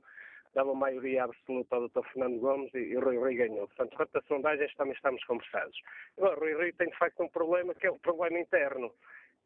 [0.55, 2.03] dava maioria absoluta ao Dr.
[2.13, 3.67] Fernando Gomes e, e Rui Rui ganhou.
[3.69, 5.79] Portanto, quanto a sondagens também estamos conversados.
[6.17, 8.93] Agora, Rui Rui tem de facto um problema que é o problema interno.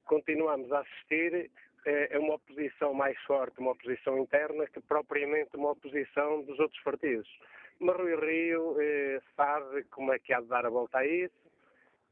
[0.04, 1.50] Continuamos a assistir
[1.84, 7.28] é, uma oposição mais forte, uma oposição interna, que propriamente uma oposição dos outros partidos.
[7.78, 11.34] Mas Rui Rio eh, sabe como é que há de dar a volta a isso.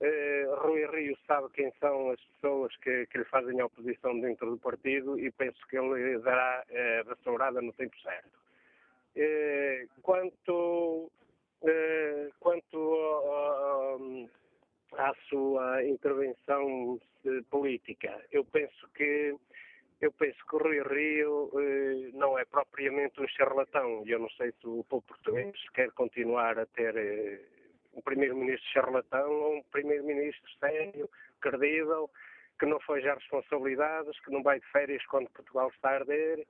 [0.00, 4.50] Eh, Rui Rio sabe quem são as pessoas que, que lhe fazem a oposição dentro
[4.50, 8.38] do partido e penso que ele dará eh, a no tempo certo.
[9.16, 11.10] Eh, quanto
[11.62, 12.98] eh, quanto
[14.92, 19.34] à sua intervenção eh, política, eu penso que
[20.04, 24.02] eu penso que o Rui Rio eh, não é propriamente um charlatão.
[24.06, 27.40] Eu não sei se o povo português quer continuar a ter eh,
[27.94, 31.08] um primeiro-ministro charlatão ou um primeiro-ministro sério,
[31.40, 32.10] credível,
[32.58, 36.46] que não foge às responsabilidades, que não vai de férias quando Portugal está a arder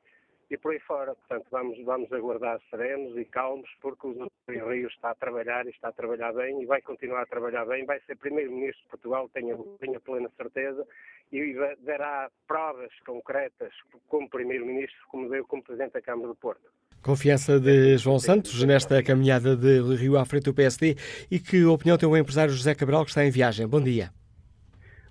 [0.50, 1.14] e por aí fora.
[1.14, 4.68] Portanto, vamos, vamos aguardar serenos e calmos, porque o Dr.
[4.68, 7.84] Rio está a trabalhar e está a trabalhar bem e vai continuar a trabalhar bem.
[7.84, 10.86] Vai ser Primeiro-Ministro de Portugal, tenho, tenho plena certeza,
[11.32, 13.72] e dará provas concretas
[14.08, 16.70] como Primeiro-Ministro, como deu como Presidente da Câmara do Porto.
[17.02, 20.96] Confiança de João Santos nesta caminhada de Rio à frente do PSD
[21.30, 23.66] e que opinião tem o empresário José Cabral que está em viagem.
[23.66, 24.10] Bom dia.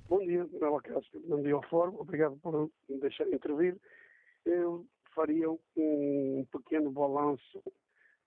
[0.10, 1.22] Bom dia, Manuel Cássio.
[1.28, 1.96] Bom dia ao Fórum.
[2.00, 3.76] Obrigado por me deixar intervir.
[4.46, 4.86] Eu
[5.16, 7.64] faria um pequeno balanço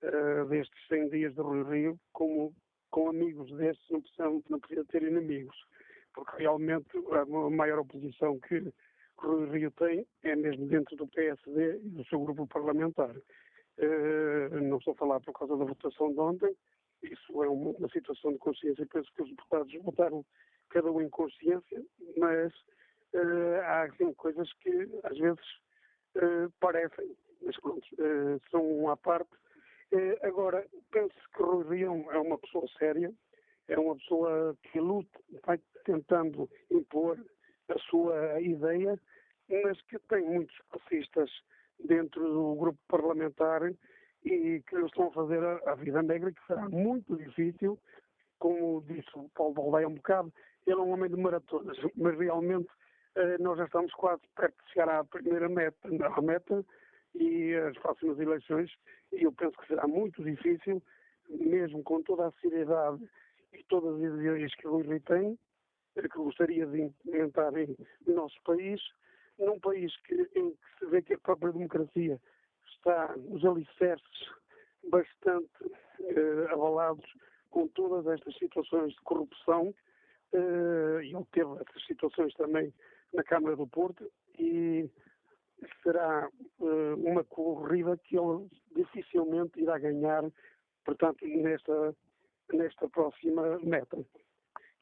[0.02, 2.54] uh, destes 100 dias de Rui Rio, como
[2.90, 5.56] com amigos destes não, precisam, não precisa ter inimigos.
[6.14, 8.72] porque realmente a maior oposição que
[9.18, 13.14] Rui Rio tem é mesmo dentro do PSD e do seu grupo parlamentar.
[13.78, 16.56] Uh, não estou a falar por causa da votação de ontem,
[17.02, 20.24] isso é uma, uma situação de consciência, penso que os deputados votaram
[20.70, 21.84] cada um em consciência,
[22.16, 22.52] mas
[23.14, 25.44] uh, há assim, coisas que às vezes
[26.16, 27.86] uh, parecem, mas pronto,
[28.50, 29.30] são à parte.
[30.22, 33.12] agora, penso que Rui Rio é uma pessoa séria,
[33.68, 37.18] é uma pessoa que luta, vai tentando impor
[37.68, 38.98] a sua ideia,
[39.48, 41.30] mas que tem muitos passistas
[41.84, 43.62] dentro do grupo parlamentar
[44.24, 47.78] e que estão a fazer a, a, vida negra, que será muito difícil,
[48.38, 50.32] como disse o Paulo Baldeia um bocado,
[50.66, 52.85] ele é um homem de maratonas, mas realmente eh,
[53.40, 56.64] nós já estamos quase perto de chegar à primeira meta, à meta
[57.14, 58.70] e as próximas eleições,
[59.12, 60.82] e eu penso que será muito difícil,
[61.28, 63.08] mesmo com toda a seriedade
[63.52, 65.38] e todas as ideias que o Rui tem,
[65.94, 67.74] que gostaria de implementar em,
[68.06, 68.80] no nosso país,
[69.38, 72.20] num país que, em que se vê que a própria democracia
[72.66, 74.30] está nos alicerces
[74.90, 75.48] bastante
[76.00, 77.04] eh, abalados
[77.50, 79.74] com todas estas situações de corrupção,
[80.32, 82.72] eh, e ele teve essas situações também
[83.12, 84.88] na Câmara do Porto, e
[85.82, 86.28] será
[86.60, 90.24] eh, uma corrida que ele dificilmente irá ganhar,
[90.84, 91.94] portanto, nesta,
[92.52, 93.98] nesta próxima meta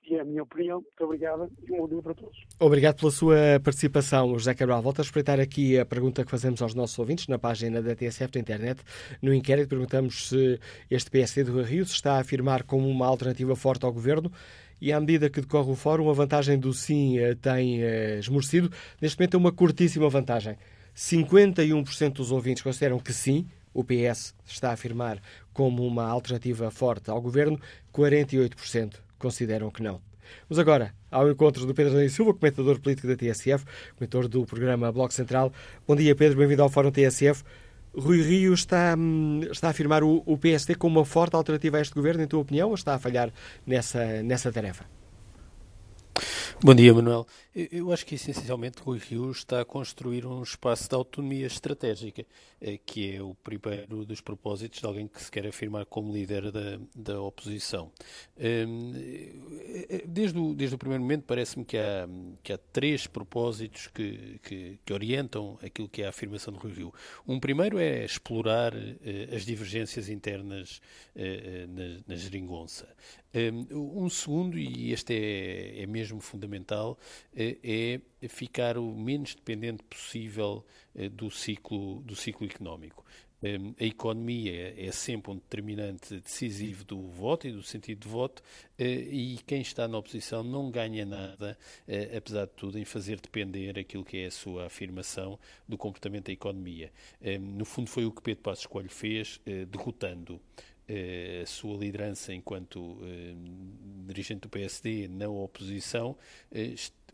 [0.07, 0.81] e é a minha opinião.
[0.81, 2.37] Muito obrigada e um bom dia para todos.
[2.61, 4.83] Obrigado pela sua participação, José Cabral.
[4.83, 8.33] Volto a espreitar aqui a pergunta que fazemos aos nossos ouvintes na página da TSF
[8.33, 8.83] da internet.
[9.23, 10.61] No inquérito perguntamos se
[10.91, 14.31] este PSD do Rio se está a afirmar como uma alternativa forte ao governo
[14.81, 18.71] e à medida que decorre o fórum, a vantagem do sim eh, tem eh, esmorecido.
[19.01, 20.57] Neste momento é uma curtíssima vantagem.
[20.97, 25.21] 51% dos ouvintes consideram que sim, o PS está a afirmar
[25.53, 27.61] como uma alternativa forte ao governo,
[27.93, 30.01] 48% consideram que não.
[30.49, 33.65] Vamos agora ao encontro do Pedro Daniel Silva, comentador político da TSF,
[33.97, 35.53] comentador do programa Bloco Central.
[35.87, 37.43] Bom dia, Pedro, bem-vindo ao Fórum TSF.
[37.97, 41.81] Rui Rio está, hum, está a afirmar o, o PSD como uma forte alternativa a
[41.81, 43.33] este governo, em tua opinião, ou está a falhar
[43.67, 44.85] nessa, nessa tarefa?
[46.63, 47.27] Bom dia, Manuel.
[47.55, 52.27] Eu acho que essencialmente Rui Rio está a construir um espaço de autonomia estratégica,
[52.61, 56.51] eh, que é o primeiro dos propósitos de alguém que se quer afirmar como líder
[56.51, 57.93] da, da oposição.
[58.37, 58.93] Ehm,
[59.89, 62.09] eh, desde o, desde o primeiro momento parece-me que há,
[62.43, 66.93] que há três propósitos que, que, que, orientam aquilo que é a afirmação Rui Rio.
[67.25, 70.81] Um primeiro é explorar eh, as divergências internas
[71.15, 72.89] na, na geringonça.
[73.33, 76.97] Ehm, um segundo, e este é, é mesmo fundamental,
[77.63, 80.65] é ficar o menos dependente possível
[80.95, 83.05] eh, do ciclo, do ciclo económico.
[83.43, 88.43] Ehm, a economia é sempre um determinante decisivo do voto e do sentido de voto,
[88.79, 93.21] eh, e quem está na oposição não ganha nada, eh, apesar de tudo, em fazer
[93.21, 95.39] depender aquilo que é a sua afirmação
[95.69, 96.91] do comportamento da economia.
[97.21, 100.41] Ehm, no fundo, foi o que Pedro Passos Coelho fez, derrotando
[100.89, 102.99] a sua liderança enquanto
[104.07, 106.17] dirigente do PSD na oposição,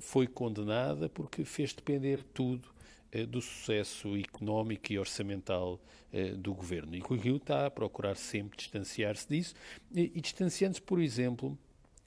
[0.00, 2.68] foi condenada porque fez depender tudo
[3.12, 5.80] eh, do sucesso económico e orçamental
[6.12, 6.94] eh, do governo.
[6.94, 9.54] E o Rio está a procurar sempre distanciar-se disso
[9.92, 11.58] e distanciando-se, por exemplo,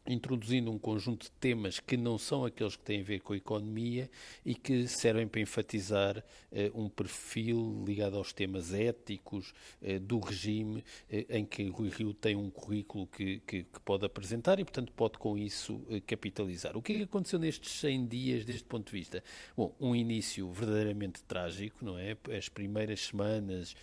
[0.05, 3.37] introduzindo um conjunto de temas que não são aqueles que têm a ver com a
[3.37, 4.09] economia
[4.45, 10.79] e que servem para enfatizar uh, um perfil ligado aos temas éticos uh, do regime,
[10.79, 10.83] uh,
[11.29, 15.17] em que Rui Rio tem um currículo que, que, que, pode apresentar e, portanto, pode
[15.17, 16.75] com isso capitalizar.
[16.75, 19.23] O que é que aconteceu nestes 100 dias deste ponto de vista?
[19.55, 22.17] Bom, um início verdadeiramente trágico, não é?
[22.37, 23.75] As primeiras semanas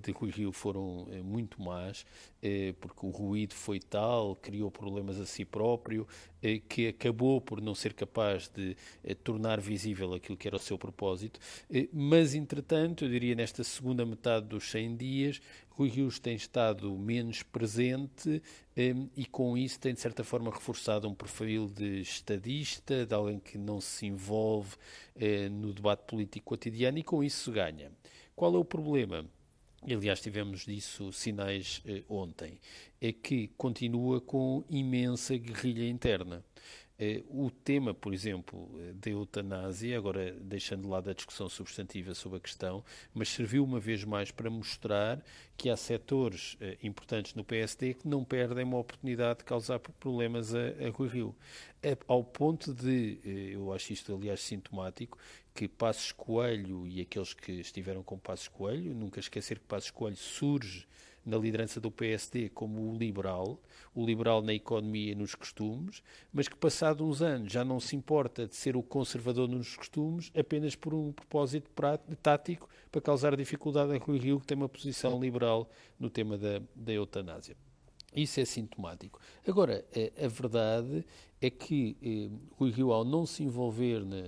[0.00, 2.04] de Rui Rio foram muito más,
[2.80, 6.06] porque o ruído foi tal, criou problemas a si próprio,
[6.42, 10.58] eh, que acabou por não ser capaz de eh, tornar visível aquilo que era o
[10.58, 11.38] seu propósito,
[11.72, 15.40] eh, mas entretanto, eu diria nesta segunda metade dos 100 dias,
[15.70, 18.42] Rui Rios tem estado menos presente
[19.16, 23.56] e com isso tem de certa forma reforçado um perfil de estadista, de alguém que
[23.56, 24.76] não se envolve
[25.50, 27.90] no debate político cotidiano e com isso ganha.
[28.36, 29.24] Qual é o problema?
[29.90, 32.58] Aliás tivemos disso sinais eh, ontem,
[33.00, 36.44] é que continua com imensa guerrilha interna.
[37.04, 42.14] Eh, o tema, por exemplo, eh, da eutanásia, agora deixando de lado a discussão substantiva
[42.14, 45.20] sobre a questão, mas serviu uma vez mais para mostrar
[45.56, 50.54] que há setores eh, importantes no PSD que não perdem uma oportunidade de causar problemas
[50.54, 51.34] a, a Rui Rio.
[51.82, 53.18] É, ao ponto de,
[53.52, 55.18] eu acho isto aliás sintomático,
[55.54, 60.16] que Passos Coelho e aqueles que estiveram com Passos Coelho, nunca esquecer que Passos Coelho
[60.16, 60.86] surge
[61.24, 63.60] na liderança do PSD como o liberal,
[63.94, 66.02] o liberal na economia e nos costumes,
[66.32, 70.32] mas que passado uns anos já não se importa de ser o conservador nos costumes
[70.36, 71.70] apenas por um propósito
[72.20, 76.60] tático para causar dificuldade a Rui Rio, que tem uma posição liberal no tema da,
[76.74, 77.56] da eutanásia.
[78.14, 79.18] Isso é sintomático.
[79.46, 79.84] Agora,
[80.22, 81.04] a, verdade
[81.40, 84.22] é que eh, Rui Rio, ao não se envolver na,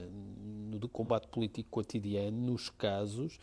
[0.79, 3.39] no combate político cotidiano, nos casos,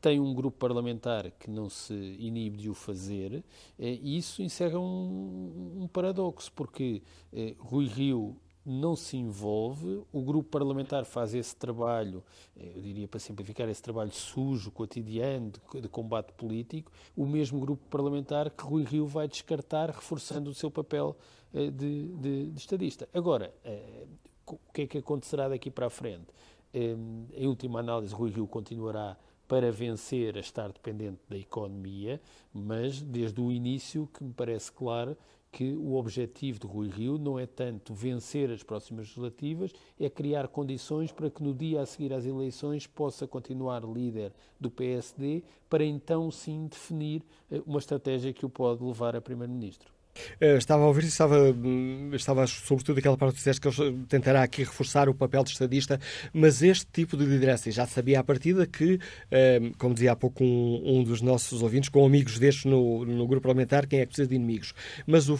[0.00, 3.42] tem um grupo parlamentar que não se inibe de o fazer,
[3.78, 7.02] eh, e isso encerra um, um paradoxo, porque
[7.32, 12.22] eh, Rui Rio não se envolve, o grupo parlamentar faz esse trabalho,
[12.56, 17.60] eh, eu diria para simplificar, esse trabalho sujo, cotidiano, de, de, combate político, o mesmo
[17.60, 21.16] grupo parlamentar que Rui Rio vai descartar, reforçando o seu papel
[21.52, 23.08] eh, de, de, de estadista.
[23.12, 24.06] Agora, eh,
[24.46, 26.26] o que é que acontecerá daqui para a frente?
[26.72, 29.16] Em última análise, Rui Rio continuará
[29.46, 32.20] para vencer a estar dependente da economia,
[32.52, 35.16] mas desde o início que me parece claro
[35.54, 40.48] que o objetivo de Rui Rio não é tanto vencer as próximas legislativas, é criar
[40.48, 45.84] condições para que no dia a seguir às eleições possa continuar líder do PSD, para
[45.84, 47.22] então sim definir
[47.52, 49.93] eh, uma estratégia que o pode levar a primeiro-ministro.
[50.40, 54.42] Eh, estava a ouvir, estava, hum, estava sobretudo aquela parte que disseste que ele tentará
[54.42, 56.00] aqui reforçar o papel de estadista,
[56.32, 60.44] mas este tipo de liderança, já sabia à partida que, hum, como dizia há pouco
[60.44, 64.08] um, um dos nossos ouvintes, com amigos destes no, no grupo parlamentar, quem é que
[64.08, 64.72] precisa de inimigos?
[65.06, 65.38] Mas o,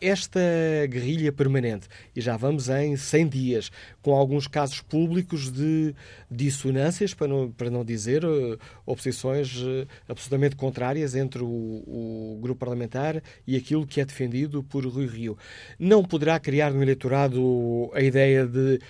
[0.00, 0.40] esta
[0.88, 1.86] guerrilha permanente,
[2.16, 3.70] e já vamos em 100 dias,
[4.00, 5.94] com alguns casos públicos de
[6.30, 9.58] dissonâncias, para não, para não dizer uh, oposições
[10.08, 15.38] absolutamente contrárias entre o, o, grupo parlamentar e aquilo que é defendido por Rui Rio,
[15.78, 18.80] não poderá criar no eleitorado a ideia de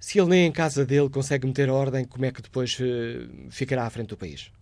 [0.00, 3.84] se ele nem em casa dele consegue meter ordem, como é que depois uh, ficará
[3.84, 4.52] à frente do país?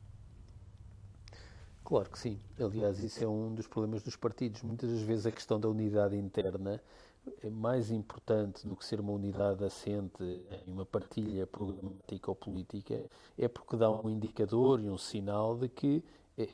[1.84, 2.38] Claro que sim.
[2.58, 4.62] Aliás, isso é um dos problemas dos partidos.
[4.62, 6.80] Muitas das vezes a questão da unidade interna
[7.42, 10.22] é mais importante do que ser uma unidade assente
[10.66, 13.04] em uma partilha programática ou política,
[13.38, 16.02] é porque dá um indicador e um sinal de que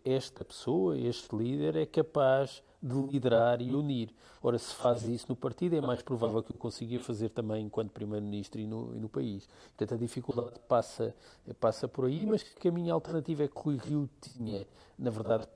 [0.04, 4.10] esta pessoa, este líder, é capaz de liderar e unir.
[4.42, 7.90] Ora, se faz isso no partido, é mais provável que o consiga fazer também enquanto
[7.90, 9.48] Primeiro-Ministro e e no país.
[9.68, 11.14] Portanto, a dificuldade passa,
[11.60, 14.66] passa por aí, mas que a minha alternativa é que Rui Rio tinha,
[14.98, 15.46] na verdade,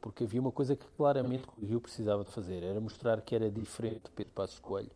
[0.00, 3.50] porque havia uma coisa que claramente Rui Rio precisava de fazer, era mostrar que era
[3.50, 4.90] diferente de Pedro Passos Coelho.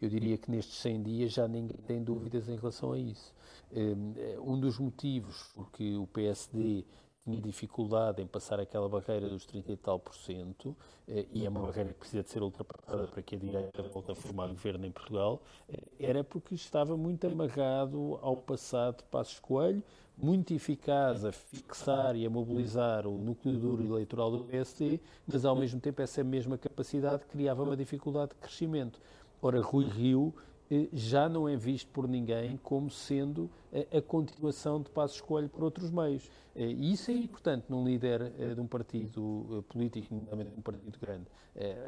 [0.00, 3.34] Eu diria que nestes 100 dias já ninguém tem dúvidas em relação a isso.
[3.72, 6.84] Hum, um dos motivos porque o PSD
[7.28, 10.74] tinha dificuldade em passar aquela barreira dos 30 e tal por cento,
[11.06, 14.10] eh, e é uma barreira que precisa de ser ultrapassada para que a direita volte
[14.10, 19.38] a formar governo em Portugal, eh, era porque estava muito amarrado ao passado de Passos
[19.38, 19.82] Coelho,
[20.16, 25.54] muito eficaz a fixar e a mobilizar o núcleo duro eleitoral do PSD, mas ao
[25.54, 29.00] mesmo tempo essa mesma capacidade criava uma dificuldade de crescimento.
[29.40, 30.34] Ora, Rui Rio
[30.70, 35.62] eh, já não é visto por ninguém como sendo a, continuação de Passos Coelho por
[35.62, 36.28] outros meios.
[36.54, 40.98] Eh, e isso é importante num líder eh, de um partido político, nomeadamente um partido
[40.98, 41.26] grande,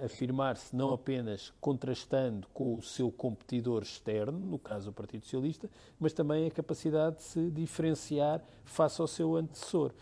[0.04, 6.12] afirmar-se não apenas contrastando com o seu competidor externo, no caso o Partido Socialista, mas
[6.12, 9.92] também a capacidade de se diferenciar face ao seu antecessor.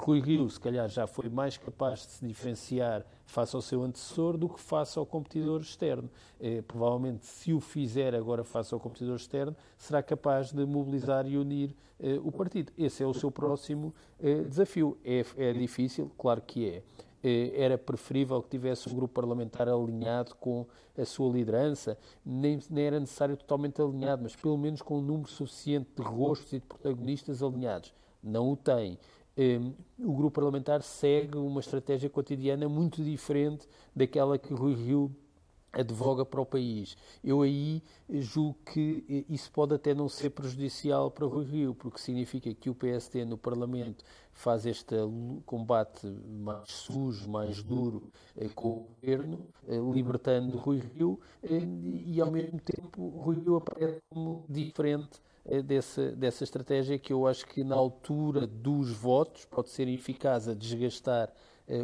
[0.00, 4.38] Rui Rio, se calhar, já foi mais capaz de se diferenciar face ao seu antecessor
[4.38, 6.10] do que face ao competidor externo.
[6.66, 11.74] provavelmente, se o fizer agora face ao competidor externo, será capaz de mobilizar e unir
[12.00, 12.72] eh, o partido.
[12.76, 14.96] Esse é o seu próximo eh, desafio.
[15.04, 16.82] É, é, difícil, claro que é.
[17.22, 22.84] Eh, era preferível que tivesse um grupo parlamentar alinhado com a sua liderança, nem, nem
[22.84, 26.66] era necessário totalmente alinhado, mas pelo menos com um número suficiente de rostos e de
[26.66, 27.92] protagonistas alinhados.
[28.22, 28.98] Não o tem
[30.00, 35.14] o grupo parlamentar segue uma estratégia cotidiana muito diferente daquela que Rui Rio
[35.72, 36.96] advoga para o país.
[37.22, 42.52] Eu aí julgo que isso pode até não ser prejudicial para Rui Rio, porque significa
[42.54, 44.94] que o PSD no Parlamento faz este
[45.44, 51.60] combate mais sujo, mais duro eh, com o governo, eh, libertando Rui Rio, eh,
[52.06, 55.20] e ao mesmo tempo Rui Rio aparece como diferente
[55.64, 60.54] dessa, dessa estratégia que eu acho que na altura dos votos pode ser eficaz a
[60.54, 61.32] desgastar eh,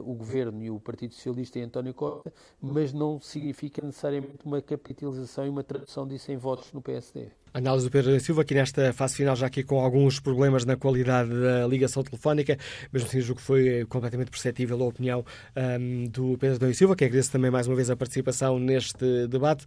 [0.04, 5.46] o Governo e o Partido Socialista e António Costa, mas não significa necessariamente uma capitalização
[5.46, 7.28] e uma tradução disso em votos no PSD.
[7.52, 11.30] Análise do Pedro Silva, aqui nesta fase final, já aqui com alguns problemas na qualidade
[11.30, 12.58] da ligação telefónica,
[12.92, 15.24] mesmo assim julgo que foi completamente perceptível a opinião
[15.56, 19.66] um, do Pedro Silva, que agradeço também mais uma vez a participação neste debate.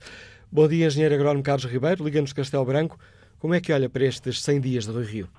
[0.52, 3.00] Bom dia, Engenheiro Agrónomo Carlos Ribeiro, Liga-nos Castelo Branco.
[3.40, 5.30] Como é que olha para estes 100 dias de Rio Rio?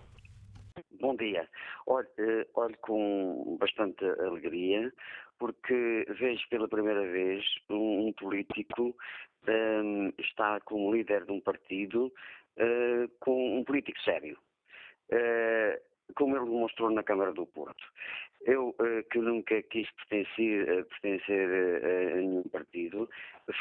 [2.18, 4.92] Eh, olho com bastante alegria
[5.38, 8.94] porque vejo pela primeira vez um, um político
[9.48, 14.36] um, está como líder de um partido uh, com um político sério.
[15.10, 17.84] Uh, como ele demonstrou na Câmara do Porto.
[18.46, 21.48] Eu, uh, que nunca quis pertencer, pertencer
[21.84, 23.08] a nenhum partido,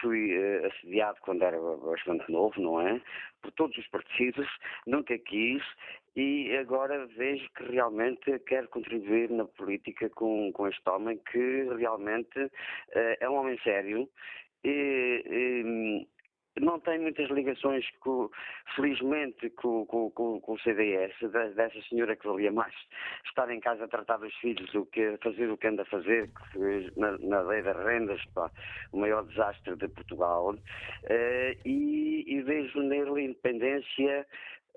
[0.02, 0.36] fui
[0.66, 3.02] assediado quando era bastante novo, não é?
[3.42, 4.48] Por todos os partidos,
[4.86, 5.64] nunca quis
[6.16, 12.52] e agora vejo que realmente quero contribuir na política com, com este homem que realmente
[12.94, 14.10] é um homem sério
[14.64, 16.08] e, e
[16.62, 18.30] não tem muitas ligações, com,
[18.76, 21.14] felizmente, com, com, com, o CDS,
[21.56, 22.74] dessa senhora que valia mais
[23.26, 26.30] estar em casa a tratar dos filhos do que fazer o que anda a fazer
[26.96, 28.52] na, na lei das rendas, pá,
[28.92, 30.54] o maior desastre de Portugal.
[30.54, 34.26] Uh, e, e vejo nele independência,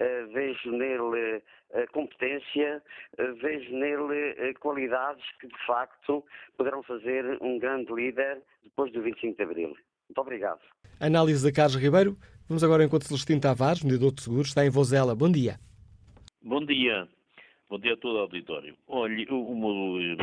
[0.01, 1.43] eh, vejo nele
[1.73, 2.83] eh, competência,
[3.19, 6.25] eh, vejo nele qualidades que de facto
[6.57, 9.77] poderão fazer um grande líder depois do 25 de Abril.
[10.09, 10.61] Muito obrigado.
[11.01, 12.15] Análise de Carlos Ribeiro.
[12.47, 15.15] Vamos agora enquanto Celestino Tavares, mediador de seguros, está em Vozela.
[15.15, 15.59] Bom dia.
[16.43, 17.09] Bom dia.
[17.71, 18.77] Bom dia a todo o auditório.
[18.87, 20.17] Olhe, o,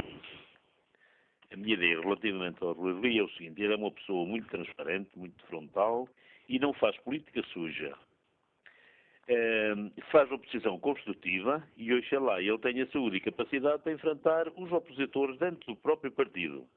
[1.52, 4.48] a minha ideia relativamente ao Rui Rio é o seguinte, ele é uma pessoa muito
[4.50, 6.08] transparente, muito frontal
[6.48, 7.96] e não faz política suja.
[9.28, 15.40] Ehm, faz oposição construtiva e, oxalá, ele tenha saúde e capacidade para enfrentar os opositores
[15.40, 16.68] dentro do próprio partido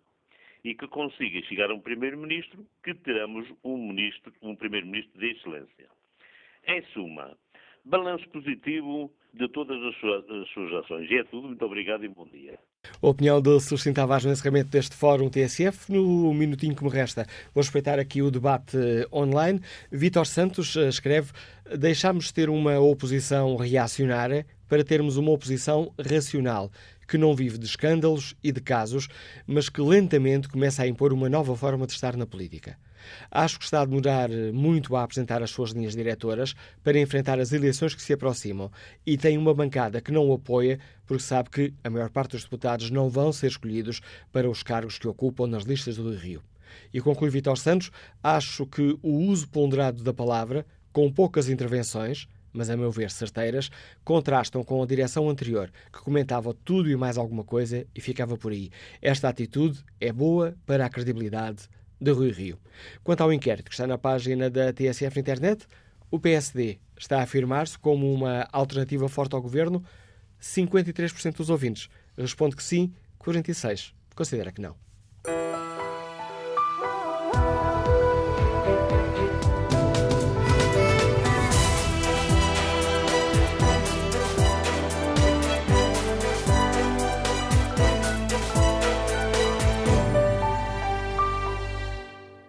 [0.65, 3.95] e que consiga chegar a um primeiro-ministro que teremos um,
[4.43, 5.89] um primeiro-ministro de excelência.
[6.67, 7.37] Em suma,
[7.85, 11.11] balanço positivo de todas as suas, as suas ações.
[11.11, 11.49] E é tudo.
[11.49, 12.59] Muito obrigado e bom dia.
[13.03, 15.93] A opinião de Celestino Tavares no encerramento deste Fórum TSF.
[15.93, 19.61] No minutinho que me resta, vou respeitar aqui o debate eh, online.
[19.91, 21.33] Vítor Santos eh, escreve:
[21.79, 26.71] Deixámos de ter uma oposição reacionária para termos uma oposição racional,
[27.09, 29.09] que não vive de escândalos e de casos,
[29.45, 32.79] mas que lentamente começa a impor uma nova forma de estar na política.
[33.33, 37.53] Acho que está a demorar muito a apresentar as suas linhas diretoras para enfrentar as
[37.53, 38.71] eleições que se aproximam
[39.05, 42.45] e tem uma bancada que não o apoia porque sabe que a maior parte dos
[42.45, 46.41] deputados não vão ser escolhidos para os cargos que ocupam nas listas do Rio.
[46.95, 47.91] E conclui Vitor Santos,
[48.23, 53.71] acho que o uso ponderado da palavra, com poucas intervenções, mas a meu ver certeiras,
[54.05, 58.53] contrastam com a direção anterior, que comentava tudo e mais alguma coisa e ficava por
[58.53, 58.71] aí.
[59.01, 61.69] Esta atitude é boa para a credibilidade
[62.01, 62.59] de Rui Rio.
[63.05, 65.67] Quanto ao inquérito que está na página da TSF na internet,
[66.11, 69.85] o PSD está a afirmar-se como uma alternativa forte ao governo.
[70.41, 74.75] 53% dos ouvintes responde que sim, 46% considera que não.